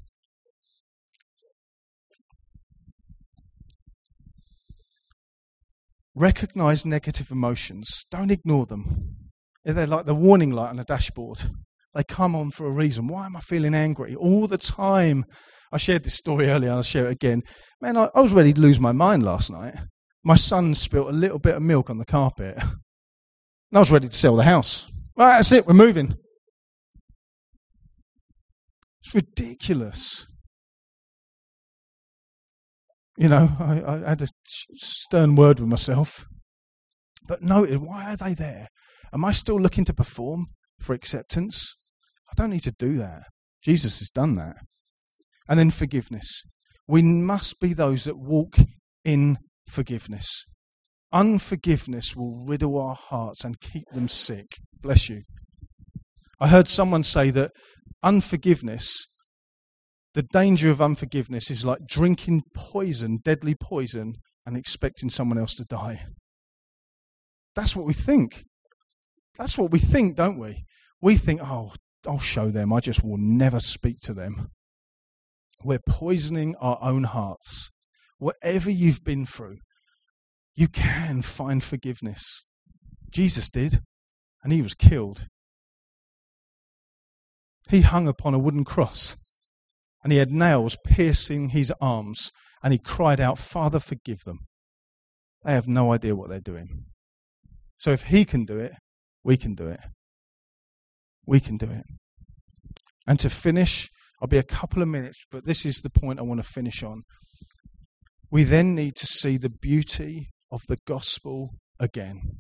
Recognize 6.17 6.85
negative 6.85 7.31
emotions, 7.31 8.05
don't 8.11 8.31
ignore 8.31 8.67
them. 8.67 9.17
They're 9.65 9.87
like 9.87 10.07
the 10.07 10.15
warning 10.15 10.51
light 10.51 10.71
on 10.71 10.79
a 10.79 10.85
dashboard. 10.85 11.51
They 11.95 12.05
come 12.05 12.37
on 12.37 12.51
for 12.51 12.67
a 12.67 12.71
reason. 12.71 13.07
Why 13.07 13.27
am 13.27 13.37
I 13.37 13.41
feeling 13.41 13.75
angry 13.75 14.15
all 14.15 14.47
the 14.47 14.59
time? 14.59 15.25
I 15.75 15.77
shared 15.77 16.05
this 16.05 16.15
story 16.15 16.49
earlier, 16.49 16.71
I'll 16.71 16.85
share 16.85 17.07
it 17.07 17.13
again. 17.13 17.43
Man, 17.81 17.97
I, 17.97 18.09
I 18.15 18.21
was 18.21 18.33
ready 18.33 18.53
to 18.53 18.61
lose 18.61 18.79
my 18.79 18.93
mind 18.93 19.25
last 19.25 19.51
night. 19.51 19.75
My 20.23 20.37
son 20.37 20.77
spilt 20.77 21.09
a 21.09 21.13
little 21.13 21.41
bit 21.41 21.57
of 21.57 21.63
milk 21.63 21.91
on 21.91 21.99
the 21.99 22.05
carpet. 22.05 22.57
And 23.71 23.79
I 23.79 23.81
was 23.81 23.91
ready 23.91 24.09
to 24.09 24.17
sell 24.17 24.37
the 24.37 24.45
house. 24.45 24.89
Right, 25.17 25.33
that's 25.33 25.51
it, 25.51 25.67
we're 25.67 25.75
moving. 25.75 26.15
It's 29.03 29.13
ridiculous. 29.13 30.29
You 33.17 33.31
know, 33.31 33.49
I, 33.59 33.83
I 33.85 34.09
had 34.11 34.23
a 34.23 34.29
stern 34.77 35.35
word 35.35 35.59
with 35.59 35.69
myself. 35.69 36.25
But 37.27 37.43
noted, 37.43 37.79
why 37.79 38.13
are 38.13 38.17
they 38.17 38.35
there? 38.35 38.69
Am 39.13 39.25
I 39.25 39.33
still 39.33 39.61
looking 39.61 39.85
to 39.87 39.95
perform 39.95 40.47
for 40.79 40.95
acceptance? 40.95 41.77
I 42.31 42.35
don't 42.37 42.51
need 42.51 42.63
to 42.63 42.75
do 42.79 42.97
that. 42.99 43.25
Jesus 43.61 43.99
has 43.99 44.09
done 44.09 44.35
that. 44.35 44.55
And 45.49 45.59
then 45.59 45.71
forgiveness. 45.71 46.43
We 46.87 47.03
must 47.03 47.61
be 47.61 47.73
those 47.73 48.05
that 48.05 48.19
walk 48.19 48.57
in 49.05 49.39
forgiveness. 49.69 50.45
Unforgiveness 51.13 52.17
will 52.17 52.45
riddle 52.47 52.81
our 52.81 52.95
hearts 52.95 53.45
and 53.45 53.61
keep 53.61 53.85
them 53.93 54.09
sick. 54.09 54.57
Bless 54.81 55.09
you. 55.09 55.23
I 56.41 56.49
heard 56.49 56.69
someone 56.69 57.05
say 57.05 57.31
that 57.31 57.53
unforgiveness, 58.03 59.07
the 60.15 60.23
danger 60.23 60.71
of 60.71 60.83
unforgiveness 60.83 61.51
is 61.51 61.65
like 61.65 61.87
drinking 61.87 62.43
poison, 62.55 63.19
deadly 63.25 63.55
poison, 63.55 64.15
and 64.45 64.57
expecting 64.57 65.11
someone 65.11 65.39
else 65.39 65.55
to 65.55 65.65
die. 65.65 66.07
That's 67.55 67.77
what 67.77 67.87
we 67.87 67.95
think. 67.95 68.45
That's 69.39 69.57
what 69.57 69.71
we 69.71 69.79
think, 69.79 70.17
don't 70.17 70.39
we? 70.39 70.65
We 71.01 71.17
think, 71.17 71.41
oh, 71.43 71.73
I'll 72.07 72.19
show 72.19 72.51
them. 72.51 72.73
I 72.73 72.81
just 72.81 73.03
will 73.03 73.19
never 73.19 73.61
speak 73.61 74.01
to 74.01 74.15
them. 74.15 74.49
We're 75.63 75.81
poisoning 75.89 76.57
our 76.57 76.79
own 76.83 77.05
hearts. 77.05 77.71
Whatever 78.19 78.71
you've 78.71 79.05
been 79.05 79.27
through, 79.27 79.59
you 80.55 80.69
can 80.69 81.23
find 81.23 81.63
forgiveness. 81.63 82.45
Jesus 83.11 83.49
did, 83.49 83.81
and 84.43 84.53
he 84.53 84.63
was 84.63 84.75
killed. 84.75 85.27
He 87.69 87.81
hung 87.81 88.09
upon 88.09 88.35
a 88.35 88.39
wooden 88.39 88.65
cross, 88.65 89.17
and 90.03 90.13
he 90.13 90.19
had 90.19 90.31
nails 90.31 90.77
piercing 90.85 91.51
his 91.51 91.73
arms, 91.81 92.31
and 92.63 92.73
he 92.73 92.79
cried 92.79 93.21
out, 93.21 93.39
Father, 93.39 93.81
forgive 93.81 94.25
them. 94.25 94.41
They 95.45 95.53
have 95.53 95.69
no 95.69 95.93
idea 95.93 96.15
what 96.15 96.29
they're 96.29 96.41
doing. 96.41 96.87
So 97.79 97.91
if 97.91 98.05
he 98.05 98.25
can 98.25 98.45
do 98.45 98.59
it, 98.59 98.73
we 99.23 99.37
can 99.37 99.55
do 99.55 99.69
it. 99.69 99.81
We 101.27 101.41
can 101.41 101.57
do 101.57 101.71
it. 101.71 101.85
And 103.07 103.19
to 103.21 103.29
finish, 103.29 103.91
I'll 104.21 104.29
be 104.29 104.39
a 104.39 104.43
couple 104.43 104.83
of 104.83 104.89
minutes, 104.89 105.19
but 105.31 105.45
this 105.45 105.67
is 105.67 105.77
the 105.77 105.91
point 105.91 106.19
I 106.19 106.23
want 106.23 106.43
to 106.43 106.49
finish 106.49 106.83
on. 106.83 107.03
We 108.31 108.45
then 108.45 108.75
need 108.75 108.97
to 108.97 109.07
see 109.07 109.37
the 109.37 109.51
beauty 109.51 110.31
of 110.51 110.61
the 110.69 110.79
gospel 110.87 111.51
again. 111.79 112.39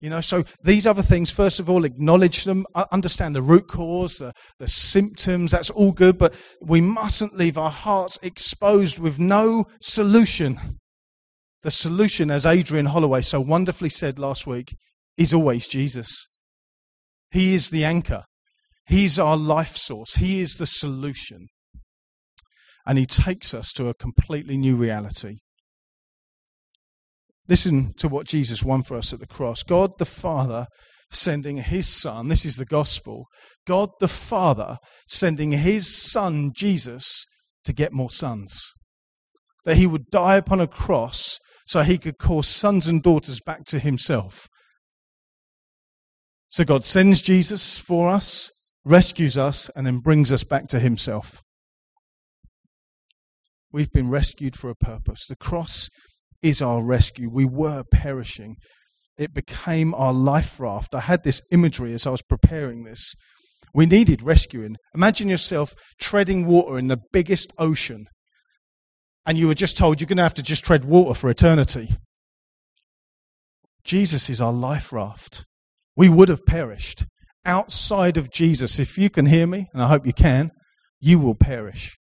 You 0.00 0.08
know, 0.08 0.22
so 0.22 0.44
these 0.64 0.86
other 0.86 1.02
things, 1.02 1.30
first 1.30 1.60
of 1.60 1.68
all, 1.68 1.84
acknowledge 1.84 2.44
them, 2.44 2.64
understand 2.90 3.36
the 3.36 3.42
root 3.42 3.68
cause, 3.68 4.16
the, 4.16 4.32
the 4.58 4.66
symptoms, 4.66 5.50
that's 5.50 5.68
all 5.68 5.92
good, 5.92 6.16
but 6.16 6.34
we 6.62 6.80
mustn't 6.80 7.36
leave 7.36 7.58
our 7.58 7.70
hearts 7.70 8.18
exposed 8.22 8.98
with 8.98 9.18
no 9.18 9.66
solution. 9.82 10.78
The 11.62 11.70
solution, 11.70 12.30
as 12.30 12.46
Adrian 12.46 12.86
Holloway 12.86 13.20
so 13.20 13.40
wonderfully 13.42 13.90
said 13.90 14.18
last 14.18 14.46
week, 14.46 14.74
is 15.18 15.34
always 15.34 15.68
Jesus. 15.68 16.28
He 17.30 17.54
is 17.54 17.68
the 17.68 17.84
anchor. 17.84 18.24
He's 18.90 19.20
our 19.20 19.36
life 19.36 19.76
source. 19.76 20.16
He 20.16 20.40
is 20.40 20.56
the 20.56 20.66
solution. 20.66 21.46
And 22.84 22.98
He 22.98 23.06
takes 23.06 23.54
us 23.54 23.72
to 23.74 23.86
a 23.86 23.94
completely 23.94 24.56
new 24.56 24.74
reality. 24.74 25.36
Listen 27.46 27.92
to 27.98 28.08
what 28.08 28.26
Jesus 28.26 28.64
won 28.64 28.82
for 28.82 28.96
us 28.96 29.12
at 29.12 29.20
the 29.20 29.28
cross. 29.28 29.62
God 29.62 29.92
the 29.98 30.04
Father 30.04 30.66
sending 31.12 31.58
His 31.58 31.86
Son, 31.86 32.26
this 32.26 32.44
is 32.44 32.56
the 32.56 32.64
gospel. 32.64 33.26
God 33.64 33.90
the 34.00 34.08
Father 34.08 34.78
sending 35.06 35.52
His 35.52 35.96
Son, 36.10 36.50
Jesus, 36.52 37.24
to 37.64 37.72
get 37.72 37.92
more 37.92 38.10
sons. 38.10 38.60
That 39.64 39.76
He 39.76 39.86
would 39.86 40.10
die 40.10 40.34
upon 40.34 40.60
a 40.60 40.66
cross 40.66 41.38
so 41.64 41.82
He 41.82 41.96
could 41.96 42.18
call 42.18 42.42
sons 42.42 42.88
and 42.88 43.00
daughters 43.00 43.38
back 43.40 43.64
to 43.66 43.78
Himself. 43.78 44.48
So 46.48 46.64
God 46.64 46.84
sends 46.84 47.22
Jesus 47.22 47.78
for 47.78 48.08
us, 48.08 48.50
rescues 48.84 49.36
us, 49.36 49.70
and 49.76 49.86
then 49.86 49.98
brings 49.98 50.32
us 50.32 50.44
back 50.44 50.68
to 50.68 50.80
Himself. 50.80 51.42
We've 53.72 53.92
been 53.92 54.10
rescued 54.10 54.56
for 54.56 54.70
a 54.70 54.74
purpose. 54.74 55.26
The 55.26 55.36
cross 55.36 55.88
is 56.42 56.60
our 56.60 56.82
rescue. 56.82 57.30
We 57.30 57.44
were 57.44 57.84
perishing. 57.90 58.56
It 59.16 59.34
became 59.34 59.94
our 59.94 60.12
life 60.12 60.58
raft. 60.58 60.94
I 60.94 61.00
had 61.00 61.22
this 61.22 61.42
imagery 61.52 61.94
as 61.94 62.06
I 62.06 62.10
was 62.10 62.22
preparing 62.22 62.84
this. 62.84 63.14
We 63.72 63.86
needed 63.86 64.22
rescuing. 64.22 64.76
Imagine 64.94 65.28
yourself 65.28 65.74
treading 66.00 66.46
water 66.46 66.78
in 66.78 66.88
the 66.88 66.98
biggest 67.12 67.52
ocean, 67.58 68.06
and 69.26 69.38
you 69.38 69.46
were 69.46 69.54
just 69.54 69.76
told 69.76 70.00
you're 70.00 70.08
going 70.08 70.16
to 70.16 70.24
have 70.24 70.34
to 70.34 70.42
just 70.42 70.64
tread 70.64 70.84
water 70.84 71.14
for 71.14 71.30
eternity. 71.30 71.90
Jesus 73.84 74.28
is 74.28 74.40
our 74.40 74.52
life 74.52 74.92
raft 74.92 75.44
we 75.96 76.08
would 76.08 76.30
have 76.30 76.46
perished. 76.46 77.04
Outside 77.44 78.16
of 78.16 78.30
Jesus, 78.30 78.78
if 78.78 78.98
you 78.98 79.10
can 79.10 79.26
hear 79.26 79.46
me, 79.46 79.68
and 79.72 79.82
I 79.82 79.88
hope 79.88 80.06
you 80.06 80.12
can, 80.12 80.50
you 81.00 81.18
will 81.18 81.34
perish. 81.34 81.96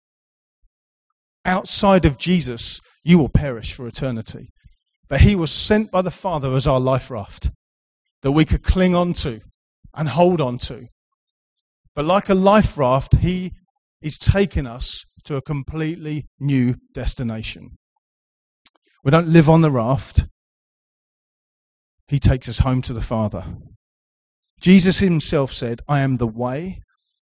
Outside 1.46 2.06
of 2.06 2.18
Jesus, 2.18 2.80
you 3.04 3.18
will 3.18 3.30
perish 3.30 3.74
for 3.74 3.88
eternity. 3.88 4.50
But 5.08 5.22
he 5.22 5.36
was 5.36 5.52
sent 5.52 5.92
by 5.92 6.02
the 6.02 6.12
Father 6.12 6.54
as 6.56 6.68
our 6.68 6.80
life 6.80 7.10
raft 7.10 7.52
that 8.22 8.32
we 8.32 8.46
could 8.46 8.64
cling 8.64 8.96
on 8.96 9.14
to 9.14 9.40
and 9.94 10.10
hold 10.10 10.42
on 10.42 10.58
to. 10.58 10.88
But 11.96 12.06
like 12.06 12.30
a 12.30 12.36
life 12.36 12.78
raft, 12.78 13.16
he 13.16 13.52
is 14.02 14.18
taking 14.18 14.68
us 14.68 15.04
to 15.24 15.36
a 15.36 15.42
completely 15.42 16.26
new 16.40 16.76
destination. 16.94 17.78
We 19.04 19.12
don't 19.12 19.28
live 19.28 19.50
on 19.50 19.62
the 19.62 19.72
raft, 19.72 20.26
he 22.08 22.20
takes 22.20 22.48
us 22.50 22.60
home 22.60 22.82
to 22.84 22.94
the 22.94 23.02
Father. 23.02 23.44
Jesus 24.60 25.00
himself 25.00 25.52
said, 25.52 25.82
I 25.88 26.00
am 26.00 26.18
the 26.18 26.28
way 26.28 26.82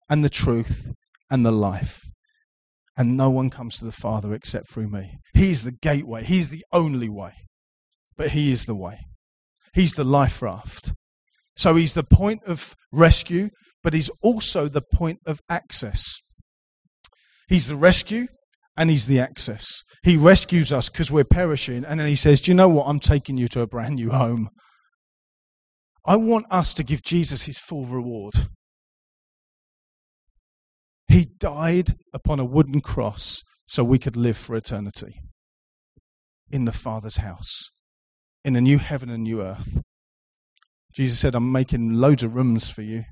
and 0.10 0.24
the 0.24 0.30
truth 0.30 0.94
and 1.30 1.46
the 1.46 1.52
life. 1.52 2.04
And 2.98 3.16
no 3.16 3.30
one 3.30 3.50
comes 3.50 3.78
to 3.80 3.86
the 3.86 3.92
Father 3.92 4.34
except 4.34 4.70
through 4.70 4.90
me. 4.90 5.20
He's 5.34 5.64
the 5.64 5.72
gateway. 5.72 6.24
He's 6.24 6.50
the 6.50 6.66
only 6.74 7.10
way. 7.10 7.34
But 8.18 8.32
He 8.32 8.52
is 8.52 8.66
the 8.66 8.76
way. 8.76 9.00
He's 9.74 9.94
the 9.94 10.04
life 10.04 10.42
raft. 10.42 10.92
So 11.56 11.76
He's 11.76 11.94
the 11.94 12.04
point 12.04 12.44
of 12.46 12.76
rescue, 12.92 13.50
but 13.82 13.94
He's 13.94 14.12
also 14.22 14.68
the 14.68 14.84
point 14.94 15.20
of 15.26 15.40
access. 15.50 16.04
He's 17.48 17.68
the 17.68 17.78
rescue 17.78 18.28
and 18.78 18.90
He's 18.90 19.08
the 19.08 19.20
access. 19.20 19.84
He 20.04 20.18
rescues 20.18 20.72
us 20.72 20.90
because 20.90 21.12
we're 21.12 21.24
perishing, 21.24 21.86
and 21.86 22.00
then 22.00 22.08
He 22.08 22.16
says, 22.16 22.42
Do 22.42 22.52
you 22.52 22.56
know 22.56 22.70
what? 22.70 22.88
I'm 22.88 23.00
taking 23.00 23.38
you 23.38 23.48
to 23.50 23.62
a 23.62 23.68
brand 23.68 23.96
new 23.96 24.12
home. 24.12 24.50
I 26.06 26.16
want 26.16 26.48
us 26.50 26.74
to 26.76 26.84
give 26.84 27.04
Jesus 27.04 27.44
His 27.44 27.58
full 27.58 27.86
reward. 27.86 28.34
He 31.08 31.26
died 31.26 31.96
upon 32.14 32.40
a 32.40 32.46
wooden 32.46 32.82
cross 32.82 33.44
so 33.68 33.84
we 33.84 34.00
could 34.00 34.16
live 34.16 34.38
for 34.38 34.56
eternity 34.56 35.22
in 36.50 36.66
the 36.66 36.72
Father's 36.72 37.18
house, 37.18 37.72
in 38.44 38.56
a 38.56 38.62
new 38.62 38.78
heaven 38.78 39.10
and 39.10 39.24
new 39.24 39.42
earth. 39.42 39.82
Jesus 40.94 41.20
said, 41.20 41.36
I'm 41.36 41.52
making 41.52 41.94
loads 41.94 42.24
of 42.24 42.36
rooms 42.36 42.70
for 42.70 42.82
you, 42.82 43.04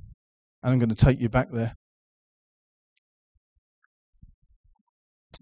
and 0.64 0.74
I'm 0.74 0.80
going 0.80 0.90
to 0.90 0.96
take 0.96 1.22
you 1.22 1.30
back 1.30 1.52
there. 1.52 1.76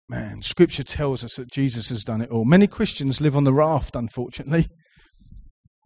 Man, 0.09 0.41
Scripture 0.41 0.83
tells 0.83 1.23
us 1.23 1.35
that 1.35 1.51
Jesus 1.51 1.89
has 1.89 2.03
done 2.03 2.21
it 2.21 2.29
all. 2.29 2.45
Many 2.45 2.67
Christians 2.67 3.19
live 3.19 3.35
on 3.35 3.43
the 3.43 3.53
raft, 3.53 3.95
unfortunately, 3.95 4.67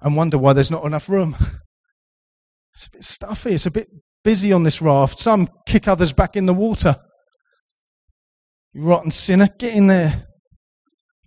and 0.02 0.16
wonder 0.16 0.38
why 0.38 0.54
there's 0.54 0.72
not 0.72 0.86
enough 0.86 1.10
room. 1.10 1.36
It's 2.74 2.88
a 2.88 2.92
bit 2.92 3.04
stuffy, 3.04 3.52
it's 3.52 3.66
a 3.66 3.72
bit 3.72 3.90
busy 4.24 4.54
on 4.54 4.64
this 4.64 4.82
raft. 4.82 5.20
Some 5.20 5.50
kick 5.66 5.90
others 5.90 6.14
back 6.14 6.38
in 6.38 6.46
the 6.46 6.54
water. 6.54 6.96
You 8.74 8.84
rotten 8.84 9.12
sinner, 9.12 9.50
get 9.60 9.76
in 9.76 9.88
there. 9.88 10.28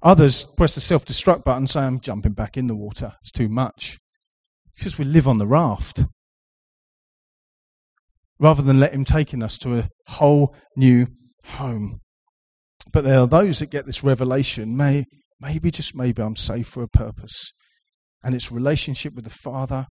Others 0.02 0.44
press 0.56 0.74
the 0.74 0.80
self 0.80 1.04
destruct 1.04 1.44
button 1.44 1.66
say, 1.66 1.80
I'm 1.80 2.00
jumping 2.00 2.32
back 2.32 2.56
in 2.56 2.66
the 2.66 2.74
water. 2.74 3.12
It's 3.22 3.30
too 3.30 3.48
much. 3.48 3.98
Because 4.76 4.98
we 4.98 5.04
live 5.04 5.28
on 5.28 5.38
the 5.38 5.46
raft. 5.46 6.04
Rather 8.38 8.62
than 8.62 8.80
let 8.80 8.92
Him 8.92 9.04
taking 9.04 9.42
us 9.42 9.56
to 9.58 9.78
a 9.78 9.88
whole 10.06 10.54
new 10.76 11.06
home. 11.44 12.00
But 12.92 13.04
there 13.04 13.20
are 13.20 13.26
those 13.26 13.60
that 13.60 13.70
get 13.70 13.86
this 13.86 14.04
revelation, 14.04 14.76
may, 14.76 15.04
maybe, 15.40 15.70
just 15.70 15.94
maybe, 15.94 16.22
I'm 16.22 16.36
saved 16.36 16.68
for 16.68 16.82
a 16.82 16.88
purpose. 16.88 17.52
And 18.24 18.34
it's 18.34 18.50
relationship 18.50 19.14
with 19.14 19.24
the 19.24 19.30
Father 19.30 19.86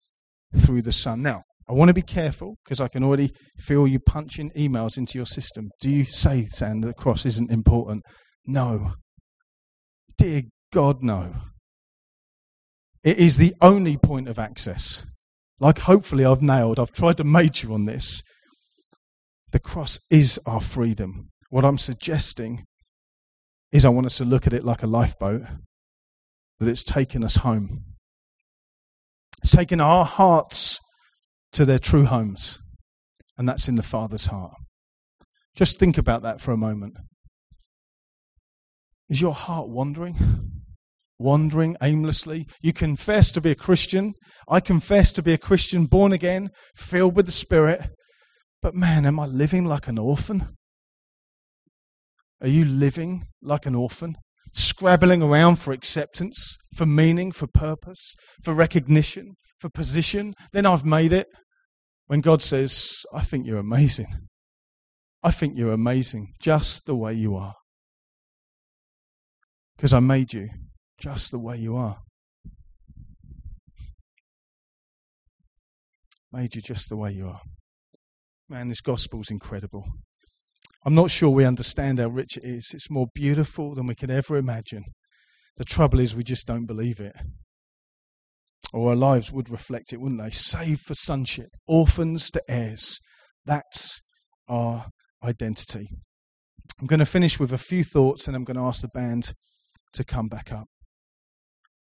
through 0.57 0.83
the 0.83 0.93
Son. 0.93 1.21
Now, 1.21 1.43
I 1.69 1.73
want 1.73 1.89
to 1.89 1.95
be 1.95 2.03
careful 2.03 2.57
because 2.65 2.81
I 2.81 2.89
can 2.89 3.05
already 3.05 3.33
feel 3.59 3.87
you 3.87 4.01
punching 4.01 4.51
emails 4.57 4.97
into 4.97 5.19
your 5.19 5.27
system. 5.27 5.69
Do 5.81 5.91
you 5.91 6.05
say, 6.05 6.47
Sam, 6.47 6.81
that 6.81 6.89
the 6.89 6.95
cross 6.95 7.27
isn't 7.27 7.51
important? 7.51 8.03
No. 8.47 8.95
Dear 10.17 10.43
God, 10.73 11.03
no. 11.03 11.35
It 13.03 13.19
is 13.19 13.37
the 13.37 13.55
only 13.61 13.97
point 13.97 14.29
of 14.29 14.39
access. 14.39 15.05
Like, 15.59 15.81
hopefully, 15.81 16.25
I've 16.25 16.43
nailed, 16.43 16.81
I've 16.81 16.93
tried 16.93 17.19
to 17.19 17.25
major 17.25 17.73
on 17.73 17.85
this. 17.85 18.23
The 19.53 19.61
cross 19.61 19.99
is 20.11 20.39
our 20.47 20.61
freedom. 20.61 21.29
What 21.51 21.65
I'm 21.65 21.79
suggesting 21.79 22.65
is 23.73 23.85
I 23.85 23.89
want 23.91 24.07
us 24.07 24.17
to 24.19 24.25
look 24.25 24.47
at 24.47 24.53
it 24.53 24.65
like 24.65 24.83
a 24.83 24.87
lifeboat, 24.87 25.43
that 26.59 26.69
it's 26.69 26.83
taken 26.83 27.25
us 27.25 27.37
home. 27.37 27.85
It's 29.43 29.53
taken 29.53 29.81
our 29.81 30.05
hearts 30.05 30.81
to 31.53 31.65
their 31.65 31.79
true 31.79 32.05
homes, 32.05 32.59
and 33.39 33.49
that's 33.49 33.69
in 33.69 33.77
the 33.77 33.83
Father's 33.83 34.27
heart. 34.27 34.55
Just 35.55 35.79
think 35.79 35.99
about 35.99 36.23
that 36.23 36.41
for 36.41 36.53
a 36.53 36.57
moment. 36.57 36.97
Is 39.09 39.21
your 39.21 39.35
heart 39.35 39.69
wandering? 39.69 40.17
Wandering 41.19 41.77
aimlessly? 41.83 42.47
You 42.63 42.73
confess 42.73 43.31
to 43.33 43.41
be 43.41 43.51
a 43.51 43.57
Christian. 43.57 44.15
I 44.49 44.61
confess 44.61 45.13
to 45.13 45.23
be 45.23 45.33
a 45.33 45.39
Christian, 45.39 45.87
born 45.87 46.13
again, 46.13 46.51
filled 46.77 47.17
with 47.17 47.27
the 47.27 47.33
Spirit. 47.33 47.91
But 48.63 48.75
man, 48.75 49.05
am 49.05 49.19
I 49.19 49.27
living 49.27 49.65
like 49.65 49.89
an 49.89 49.99
orphan? 49.99 50.57
Are 52.41 52.49
you 52.49 52.65
living 52.65 53.27
like 53.43 53.67
an 53.67 53.75
orphan? 53.75 54.17
Scrabbling 54.53 55.23
around 55.23 55.57
for 55.57 55.73
acceptance, 55.73 56.57
for 56.75 56.87
meaning, 56.87 57.33
for 57.33 57.47
purpose, 57.47 58.15
for 58.43 58.53
recognition, 58.53 59.35
for 59.59 59.69
position? 59.69 60.35
Then 60.53 60.67
I've 60.67 60.85
made 60.85 61.13
it. 61.13 61.29
When 62.07 62.21
God 62.21 62.43
says, 62.43 63.05
I 63.15 63.23
think 63.23 63.47
you're 63.47 63.59
amazing. 63.59 64.09
I 65.23 65.31
think 65.31 65.57
you're 65.57 65.73
amazing 65.73 66.33
just 66.41 66.87
the 66.87 66.97
way 66.97 67.15
you 67.15 67.37
are. 67.37 67.55
Because 69.77 69.93
I 69.93 70.01
made 70.01 70.33
you 70.33 70.49
just 70.99 71.31
the 71.31 71.39
way 71.39 71.57
you 71.57 71.77
are. 71.77 71.99
Made 76.33 76.55
you 76.55 76.63
just 76.63 76.89
the 76.89 76.97
way 76.97 77.13
you 77.13 77.29
are. 77.29 77.41
Man, 78.49 78.69
this 78.69 78.81
gospel's 78.81 79.31
incredible. 79.31 79.85
I'm 80.85 80.95
not 80.95 81.11
sure 81.11 81.31
we 81.31 81.45
understand 81.45 81.99
how 81.99 82.09
rich 82.09 82.37
it 82.37 82.45
is. 82.45 82.71
It's 82.73 82.91
more 82.91 83.09
beautiful 83.15 83.75
than 83.75 83.87
we 83.87 83.95
could 83.95 84.11
ever 84.11 84.37
imagine. 84.37 84.85
The 85.57 85.65
trouble 85.65 86.01
is, 86.01 86.17
we 86.17 86.23
just 86.23 86.47
don't 86.47 86.67
believe 86.67 87.01
it 87.01 87.15
or 88.73 88.91
our 88.91 88.97
lives 88.97 89.33
would 89.33 89.51
reflect 89.51 89.93
it, 89.93 90.01
wouldn't 90.01 90.21
they? 90.21 90.31
Saved 90.31 90.81
for 90.81 90.95
sonship, 90.95 91.49
orphans 91.67 92.31
to 92.31 92.43
heirs. 92.49 93.01
That's 93.45 94.01
our 94.49 94.87
identity. 95.25 95.89
I'm 96.81 96.87
going 96.87 97.01
to 97.01 97.07
finish 97.07 97.39
with 97.39 97.53
a 97.53 97.59
few 97.59 97.85
thoughts 97.85 98.27
and 98.27 98.37
I'm 98.37 98.45
going 98.45 98.57
to 98.57 98.63
ask 98.63 98.83
the 98.83 98.89
band 98.89 99.33
to 99.95 100.05
come 100.05 100.29
back 100.29 100.53
up. 100.53 100.67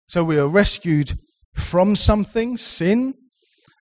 So 0.08 0.24
we 0.24 0.38
are 0.38 0.48
rescued 0.48 1.18
from 1.56 1.96
something, 1.96 2.58
sin, 2.58 3.16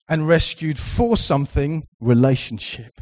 and 0.07 0.27
rescued 0.27 0.79
for 0.79 1.17
something, 1.17 1.83
relationship. 1.99 2.93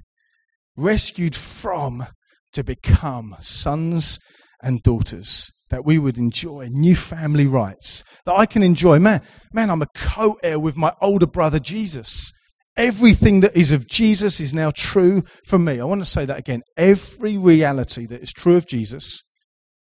Rescued 0.75 1.36
from 1.36 2.07
to 2.53 2.63
become 2.63 3.36
sons 3.41 4.19
and 4.62 4.81
daughters 4.81 5.51
that 5.69 5.86
we 5.86 5.97
would 5.97 6.17
enjoy 6.17 6.67
new 6.71 6.95
family 6.95 7.47
rights, 7.47 8.03
that 8.25 8.33
I 8.33 8.45
can 8.45 8.62
enjoy. 8.62 8.99
Man, 8.99 9.21
man, 9.51 9.69
I'm 9.69 9.81
a 9.81 9.88
co 9.95 10.38
heir 10.43 10.59
with 10.59 10.77
my 10.77 10.93
older 11.01 11.25
brother 11.25 11.59
Jesus. 11.59 12.31
Everything 12.77 13.41
that 13.41 13.55
is 13.55 13.71
of 13.71 13.88
Jesus 13.88 14.39
is 14.39 14.53
now 14.53 14.71
true 14.71 15.23
for 15.45 15.59
me. 15.59 15.79
I 15.79 15.83
want 15.83 16.01
to 16.01 16.09
say 16.09 16.25
that 16.25 16.38
again. 16.38 16.62
Every 16.77 17.38
reality 17.38 18.05
that 18.07 18.21
is 18.21 18.31
true 18.31 18.55
of 18.55 18.67
Jesus 18.67 19.23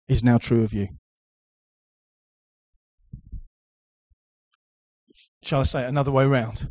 is 0.08 0.24
now 0.24 0.38
true 0.38 0.64
of 0.64 0.72
you. 0.72 0.88
Shall 5.42 5.60
I 5.60 5.64
say 5.64 5.82
it 5.84 5.88
another 5.88 6.10
way 6.10 6.24
around? 6.24 6.68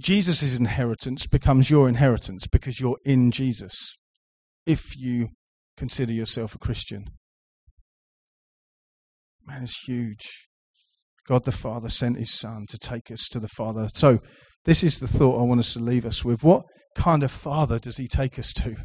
Jesus' 0.00 0.56
inheritance 0.56 1.26
becomes 1.26 1.70
your 1.70 1.88
inheritance 1.88 2.46
because 2.46 2.80
you're 2.80 2.98
in 3.04 3.30
Jesus 3.30 3.96
if 4.66 4.96
you 4.96 5.28
consider 5.76 6.12
yourself 6.12 6.54
a 6.54 6.58
Christian. 6.58 7.04
Man, 9.46 9.62
it's 9.62 9.82
huge. 9.84 10.48
God 11.26 11.44
the 11.44 11.52
Father 11.52 11.88
sent 11.88 12.18
his 12.18 12.38
Son 12.38 12.66
to 12.68 12.78
take 12.78 13.10
us 13.10 13.28
to 13.30 13.38
the 13.38 13.48
Father. 13.48 13.88
So, 13.94 14.18
this 14.64 14.82
is 14.82 14.98
the 14.98 15.08
thought 15.08 15.40
I 15.40 15.44
want 15.44 15.60
us 15.60 15.72
to 15.72 15.78
leave 15.78 16.04
us 16.04 16.24
with. 16.24 16.42
What 16.42 16.64
kind 16.96 17.22
of 17.22 17.30
Father 17.30 17.78
does 17.78 17.96
he 17.96 18.06
take 18.06 18.38
us 18.38 18.52
to? 18.54 18.76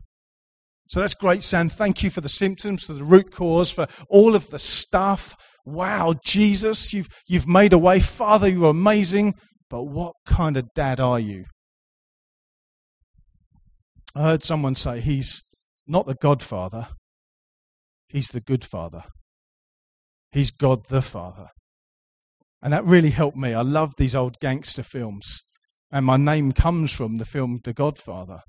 So 0.87 0.99
that's 0.99 1.15
great, 1.15 1.43
Sam. 1.43 1.69
Thank 1.69 2.03
you 2.03 2.09
for 2.09 2.21
the 2.21 2.29
symptoms, 2.29 2.85
for 2.85 2.93
the 2.93 3.03
root 3.03 3.31
cause, 3.31 3.71
for 3.71 3.87
all 4.09 4.35
of 4.35 4.49
the 4.49 4.59
stuff. 4.59 5.35
Wow, 5.65 6.13
Jesus, 6.23 6.93
you've, 6.93 7.07
you've 7.27 7.47
made 7.47 7.73
a 7.73 7.77
way. 7.77 7.99
Father, 7.99 8.47
you're 8.47 8.69
amazing. 8.69 9.33
But 9.69 9.83
what 9.83 10.13
kind 10.25 10.57
of 10.57 10.73
dad 10.73 10.99
are 10.99 11.19
you? 11.19 11.45
I 14.15 14.21
heard 14.21 14.43
someone 14.43 14.75
say 14.75 15.01
he's 15.01 15.41
not 15.87 16.05
the 16.05 16.15
Godfather, 16.15 16.87
he's 18.07 18.29
the 18.29 18.41
good 18.41 18.63
father. 18.63 19.03
He's 20.35 20.51
God 20.51 20.89
the 20.89 21.01
Father. 21.01 21.47
And 22.61 22.73
that 22.73 22.83
really 22.83 23.11
helped 23.11 23.37
me. 23.37 23.53
I 23.53 23.61
love 23.61 23.93
these 23.95 24.13
old 24.13 24.37
gangster 24.41 24.83
films. 24.83 25.43
And 25.93 26.05
my 26.05 26.17
name 26.17 26.51
comes 26.51 26.91
from 26.91 27.19
the 27.19 27.23
film 27.23 27.61
The 27.63 27.71
Godfather. 27.71 28.41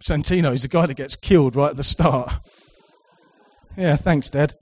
Santino 0.00 0.52
is 0.52 0.62
the 0.62 0.68
guy 0.68 0.86
that 0.86 0.96
gets 0.96 1.16
killed 1.16 1.56
right 1.56 1.70
at 1.70 1.76
the 1.76 1.82
start. 1.82 2.32
Yeah, 3.76 3.94
thanks, 3.94 4.28
Dad. 4.28 4.54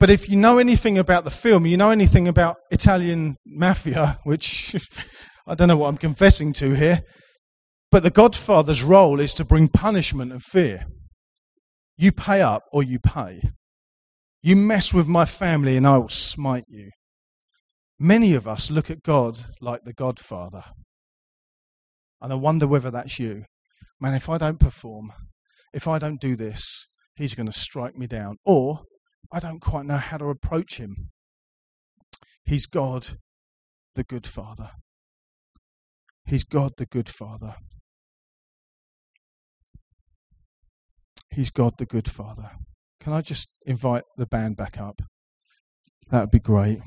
But 0.00 0.10
if 0.10 0.28
you 0.28 0.36
know 0.36 0.58
anything 0.58 0.96
about 0.96 1.24
the 1.24 1.30
film, 1.30 1.66
you 1.66 1.76
know 1.76 1.90
anything 1.90 2.28
about 2.28 2.56
Italian 2.70 3.36
mafia, 3.44 4.18
which 4.24 4.76
I 5.46 5.54
don't 5.54 5.68
know 5.68 5.76
what 5.76 5.88
I'm 5.88 5.98
confessing 5.98 6.52
to 6.54 6.74
here, 6.74 7.02
but 7.90 8.02
the 8.02 8.10
Godfather's 8.10 8.82
role 8.82 9.18
is 9.18 9.34
to 9.34 9.44
bring 9.44 9.68
punishment 9.68 10.30
and 10.30 10.42
fear. 10.42 10.86
You 11.96 12.12
pay 12.12 12.42
up 12.42 12.62
or 12.72 12.82
you 12.84 13.00
pay. 13.00 13.40
You 14.40 14.54
mess 14.54 14.94
with 14.94 15.08
my 15.08 15.24
family 15.24 15.76
and 15.76 15.86
I 15.86 15.98
will 15.98 16.08
smite 16.08 16.66
you. 16.68 16.90
Many 17.98 18.34
of 18.34 18.46
us 18.46 18.70
look 18.70 18.90
at 18.90 19.02
God 19.02 19.40
like 19.60 19.82
the 19.84 19.92
Godfather. 19.92 20.62
And 22.20 22.32
I 22.32 22.36
wonder 22.36 22.68
whether 22.68 22.90
that's 22.90 23.18
you. 23.18 23.44
man, 24.00 24.14
if 24.14 24.28
I 24.28 24.38
don't 24.38 24.60
perform, 24.60 25.12
if 25.72 25.88
I 25.88 25.98
don't 25.98 26.20
do 26.20 26.36
this, 26.36 26.86
he's 27.16 27.34
going 27.34 27.46
to 27.46 27.52
strike 27.52 27.96
me 27.96 28.06
down. 28.06 28.36
Or 28.44 28.82
I 29.30 29.40
don't 29.40 29.60
quite 29.60 29.86
know 29.86 29.98
how 29.98 30.16
to 30.16 30.26
approach 30.26 30.78
him. 30.78 31.10
He's 32.44 32.66
God, 32.66 33.18
the 33.94 34.04
good 34.04 34.26
Father. 34.26 34.70
He's 36.24 36.44
God, 36.44 36.72
the 36.76 36.86
good 36.86 37.08
Father. 37.08 37.56
He's 41.30 41.50
God, 41.50 41.74
the 41.78 41.86
good 41.86 42.10
Father. 42.10 42.50
Can 43.00 43.12
I 43.12 43.20
just 43.20 43.48
invite 43.66 44.04
the 44.16 44.26
band 44.26 44.56
back 44.56 44.80
up? 44.80 45.02
That 46.10 46.20
would 46.20 46.30
be 46.30 46.38
great. 46.38 46.80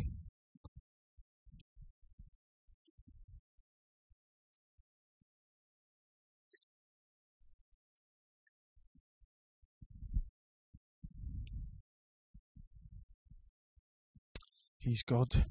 He's 14.81 15.03
God, 15.03 15.45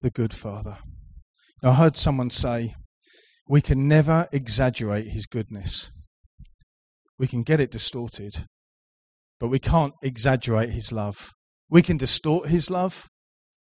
the 0.00 0.10
good 0.10 0.34
Father. 0.34 0.78
Now, 1.62 1.70
I 1.70 1.74
heard 1.74 1.96
someone 1.96 2.30
say, 2.30 2.74
we 3.48 3.60
can 3.60 3.86
never 3.86 4.26
exaggerate 4.32 5.10
his 5.10 5.26
goodness. 5.26 5.92
We 7.16 7.28
can 7.28 7.44
get 7.44 7.60
it 7.60 7.70
distorted, 7.70 8.46
but 9.38 9.46
we 9.46 9.60
can't 9.60 9.94
exaggerate 10.02 10.70
his 10.70 10.90
love. 10.90 11.30
We 11.70 11.82
can 11.82 11.98
distort 11.98 12.48
his 12.48 12.68
love 12.68 13.06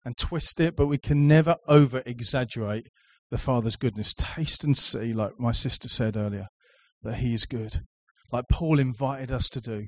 and 0.04 0.18
twist 0.18 0.60
it, 0.60 0.76
but 0.76 0.88
we 0.88 0.98
can 0.98 1.26
never 1.26 1.56
over 1.70 2.04
exaggerate 2.06 2.90
the 3.32 3.38
Father's 3.38 3.78
goodness. 3.78 4.14
Taste 4.14 4.66
and 4.66 4.76
see, 4.76 5.14
like 5.14 5.40
my 5.40 5.54
sister 5.54 5.88
said 5.88 6.18
earlier, 6.18 6.48
that 7.04 7.20
he 7.20 7.34
is 7.34 7.46
good, 7.46 7.80
like 8.30 8.50
Paul 8.52 8.78
invited 8.78 9.32
us 9.32 9.48
to 9.50 9.62
do. 9.62 9.88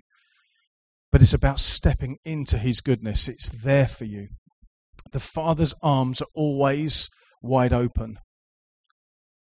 But 1.11 1.21
it's 1.21 1.33
about 1.33 1.59
stepping 1.59 2.19
into 2.23 2.57
his 2.57 2.79
goodness. 2.79 3.27
It's 3.27 3.49
there 3.49 3.87
for 3.87 4.05
you 4.05 4.29
the 5.11 5.19
Father's 5.19 5.73
arms 5.81 6.21
are 6.21 6.27
always 6.35 7.09
wide 7.41 7.73
open. 7.73 8.17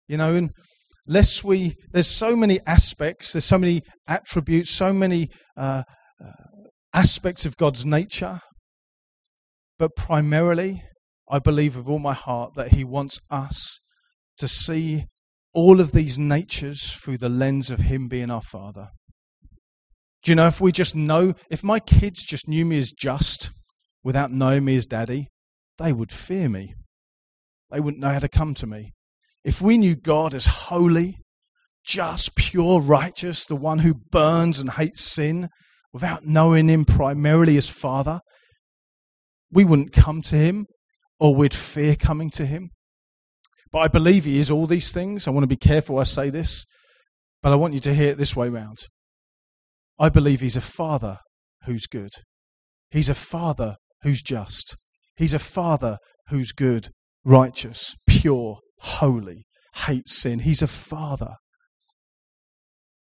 You 0.07 0.17
know, 0.17 0.35
and 0.35 0.51
lest 1.07 1.43
we, 1.43 1.75
there's 1.91 2.07
so 2.07 2.35
many 2.35 2.59
aspects, 2.65 3.33
there's 3.33 3.45
so 3.45 3.57
many 3.57 3.81
attributes, 4.07 4.71
so 4.71 4.93
many 4.93 5.29
uh, 5.57 5.83
uh, 6.23 6.31
aspects 6.93 7.45
of 7.45 7.57
God's 7.57 7.85
nature. 7.85 8.39
But 9.77 9.95
primarily, 9.95 10.83
I 11.29 11.39
believe 11.39 11.77
with 11.77 11.87
all 11.87 11.99
my 11.99 12.13
heart 12.13 12.51
that 12.55 12.73
He 12.73 12.83
wants 12.83 13.19
us 13.29 13.79
to 14.37 14.47
see 14.47 15.05
all 15.53 15.79
of 15.79 15.91
these 15.91 16.17
natures 16.17 16.91
through 16.93 17.17
the 17.17 17.29
lens 17.29 17.71
of 17.71 17.81
Him 17.81 18.07
being 18.07 18.31
our 18.31 18.41
Father. 18.41 18.89
Do 20.23 20.31
you 20.31 20.35
know, 20.35 20.47
if 20.47 20.59
we 20.59 20.71
just 20.71 20.95
know, 20.95 21.33
if 21.49 21.63
my 21.63 21.79
kids 21.79 22.23
just 22.23 22.47
knew 22.47 22.65
me 22.65 22.79
as 22.79 22.91
just 22.91 23.51
without 24.03 24.31
knowing 24.31 24.65
me 24.65 24.75
as 24.75 24.85
daddy, 24.85 25.27
they 25.79 25.93
would 25.93 26.11
fear 26.11 26.49
me. 26.49 26.75
They 27.71 27.79
wouldn't 27.79 28.01
know 28.01 28.09
how 28.09 28.19
to 28.19 28.29
come 28.29 28.53
to 28.55 28.67
me. 28.67 28.93
If 29.43 29.61
we 29.61 29.77
knew 29.77 29.95
God 29.95 30.33
as 30.33 30.45
holy, 30.45 31.17
just, 31.83 32.35
pure, 32.35 32.81
righteous, 32.81 33.45
the 33.45 33.55
one 33.55 33.79
who 33.79 33.93
burns 33.93 34.59
and 34.59 34.71
hates 34.71 35.01
sin, 35.01 35.49
without 35.93 36.25
knowing 36.25 36.67
Him 36.67 36.85
primarily 36.85 37.57
as 37.57 37.69
Father, 37.69 38.19
we 39.51 39.63
wouldn't 39.65 39.93
come 39.93 40.21
to 40.23 40.35
Him 40.35 40.67
or 41.19 41.33
we'd 41.33 41.53
fear 41.53 41.95
coming 41.95 42.29
to 42.31 42.45
Him. 42.45 42.69
But 43.71 43.79
I 43.79 43.87
believe 43.87 44.25
He 44.25 44.39
is 44.39 44.51
all 44.51 44.67
these 44.67 44.91
things. 44.91 45.27
I 45.27 45.31
want 45.31 45.43
to 45.43 45.47
be 45.47 45.55
careful 45.55 45.99
I 45.99 46.03
say 46.03 46.29
this, 46.29 46.65
but 47.41 47.51
I 47.51 47.55
want 47.55 47.73
you 47.73 47.79
to 47.81 47.93
hear 47.93 48.09
it 48.09 48.17
this 48.17 48.35
way 48.35 48.49
round. 48.49 48.77
I 49.97 50.09
believe 50.09 50.41
He's 50.41 50.57
a 50.57 50.61
Father 50.61 51.19
who's 51.65 51.87
good, 51.87 52.11
He's 52.91 53.09
a 53.09 53.15
Father 53.15 53.77
who's 54.03 54.21
just, 54.21 54.75
He's 55.19 55.33
a 55.33 55.39
father 55.39 55.97
who's 56.29 56.53
good, 56.53 56.87
righteous, 57.25 57.93
pure, 58.07 58.59
holy, 58.79 59.43
hates 59.75 60.15
sin. 60.15 60.39
He's 60.39 60.61
a 60.61 60.67
father. 60.67 61.33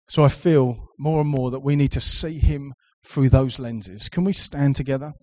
So 0.10 0.26
I 0.26 0.28
feel 0.28 0.88
more 1.00 1.22
and 1.22 1.30
more 1.30 1.50
that 1.50 1.62
we 1.62 1.78
need 1.78 1.94
to 1.94 2.02
see 2.02 2.40
him 2.40 2.74
through 3.06 3.30
those 3.30 3.58
lenses. 3.58 4.10
Can 4.10 4.26
we 4.26 4.34
stand 4.34 4.76
together? 4.76 5.14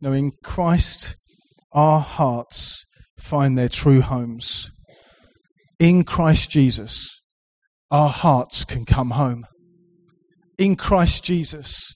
Now, 0.00 0.12
in 0.12 0.30
Christ, 0.44 1.16
our 1.72 1.98
hearts 1.98 2.84
find 3.18 3.58
their 3.58 3.68
true 3.68 4.02
homes. 4.02 4.70
In 5.80 6.04
Christ 6.04 6.48
Jesus, 6.48 7.21
our 7.92 8.08
hearts 8.08 8.64
can 8.64 8.86
come 8.86 9.10
home. 9.10 9.46
In 10.56 10.76
Christ 10.76 11.22
Jesus, 11.22 11.94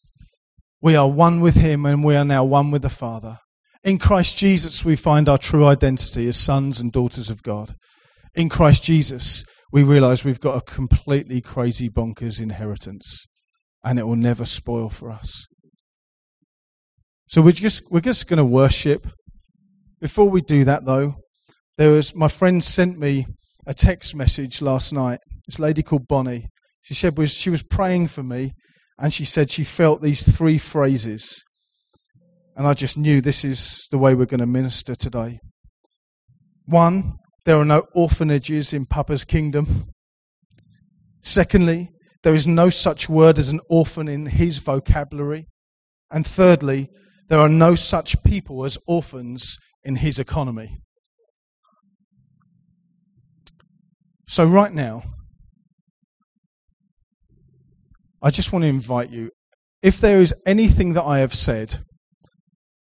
we 0.82 0.94
are 0.94 1.08
one 1.08 1.40
with 1.40 1.56
Him 1.56 1.86
and 1.86 2.04
we 2.04 2.14
are 2.14 2.24
now 2.24 2.44
one 2.44 2.70
with 2.70 2.82
the 2.82 2.90
Father. 2.90 3.38
In 3.82 3.98
Christ 3.98 4.36
Jesus, 4.36 4.84
we 4.84 4.94
find 4.94 5.26
our 5.26 5.38
true 5.38 5.64
identity 5.64 6.28
as 6.28 6.36
sons 6.36 6.80
and 6.80 6.92
daughters 6.92 7.30
of 7.30 7.42
God. 7.42 7.74
In 8.34 8.50
Christ 8.50 8.84
Jesus, 8.84 9.42
we 9.72 9.82
realize 9.82 10.22
we've 10.22 10.38
got 10.40 10.58
a 10.58 10.60
completely 10.60 11.40
crazy 11.40 11.88
bonkers 11.88 12.42
inheritance 12.42 13.26
and 13.82 13.98
it 13.98 14.06
will 14.06 14.16
never 14.16 14.44
spoil 14.44 14.90
for 14.90 15.10
us. 15.10 15.46
So 17.28 17.40
we're 17.40 17.52
just, 17.52 17.90
we're 17.90 18.00
just 18.00 18.28
going 18.28 18.36
to 18.36 18.44
worship. 18.44 19.06
Before 19.98 20.28
we 20.28 20.42
do 20.42 20.64
that, 20.64 20.84
though, 20.84 21.14
there 21.78 21.92
was 21.92 22.14
my 22.14 22.28
friend 22.28 22.62
sent 22.62 22.98
me 22.98 23.26
a 23.66 23.72
text 23.72 24.14
message 24.14 24.60
last 24.60 24.92
night 24.92 25.20
this 25.46 25.58
lady 25.58 25.82
called 25.82 26.08
Bonnie. 26.08 26.48
She 26.82 26.94
said 26.94 27.18
was 27.18 27.32
she 27.32 27.50
was 27.50 27.62
praying 27.62 28.08
for 28.08 28.22
me, 28.22 28.54
and 28.98 29.12
she 29.12 29.24
said 29.24 29.50
she 29.50 29.64
felt 29.64 30.02
these 30.02 30.22
three 30.22 30.58
phrases, 30.58 31.42
and 32.56 32.66
I 32.66 32.74
just 32.74 32.96
knew 32.96 33.20
this 33.20 33.44
is 33.44 33.86
the 33.90 33.98
way 33.98 34.14
we're 34.14 34.26
going 34.26 34.40
to 34.40 34.46
minister 34.46 34.94
today. 34.94 35.40
One, 36.64 37.14
there 37.44 37.56
are 37.56 37.64
no 37.64 37.86
orphanages 37.94 38.72
in 38.72 38.86
Papa's 38.86 39.24
kingdom. 39.24 39.92
Secondly, 41.22 41.90
there 42.22 42.34
is 42.34 42.46
no 42.46 42.68
such 42.68 43.08
word 43.08 43.38
as 43.38 43.50
an 43.50 43.60
orphan 43.70 44.08
in 44.08 44.26
his 44.26 44.58
vocabulary. 44.58 45.46
And 46.10 46.26
thirdly, 46.26 46.88
there 47.28 47.38
are 47.38 47.48
no 47.48 47.74
such 47.74 48.22
people 48.24 48.64
as 48.64 48.78
orphans 48.86 49.58
in 49.84 49.96
his 49.96 50.18
economy. 50.18 50.78
So, 54.28 54.44
right 54.44 54.72
now, 54.72 55.04
I 58.26 58.30
just 58.30 58.52
want 58.52 58.64
to 58.64 58.68
invite 58.68 59.10
you 59.10 59.30
if 59.84 60.00
there 60.00 60.20
is 60.20 60.34
anything 60.44 60.94
that 60.94 61.04
I 61.04 61.20
have 61.20 61.32
said 61.32 61.78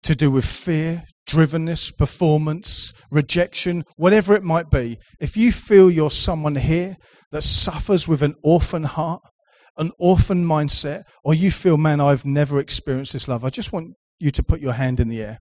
to 0.03 0.13
do 0.13 0.29
with 0.29 0.45
fear, 0.45 1.05
drivenness, 1.27 1.97
performance, 1.97 2.93
rejection, 3.09 3.83
whatever 3.95 4.35
it 4.35 4.43
might 4.43 4.69
be, 4.69 4.99
if 5.19 5.35
you 5.35 5.51
feel 5.51 5.89
you're 5.89 6.11
someone 6.11 6.57
here 6.57 6.95
that 7.31 7.41
suffers 7.41 8.07
with 8.07 8.21
an 8.21 8.35
orphan 8.43 8.83
heart, 8.83 9.23
an 9.77 9.89
orphan 9.97 10.45
mindset, 10.45 11.05
or 11.23 11.33
you 11.33 11.49
feel, 11.49 11.75
man, 11.75 11.99
I've 11.99 12.23
never 12.23 12.59
experienced 12.59 13.13
this 13.13 13.27
love, 13.27 13.43
I 13.43 13.49
just 13.49 13.73
want 13.73 13.95
you 14.19 14.29
to 14.29 14.43
put 14.43 14.61
your 14.61 14.73
hand 14.73 14.99
in 14.99 15.07
the 15.07 15.23
air. 15.23 15.39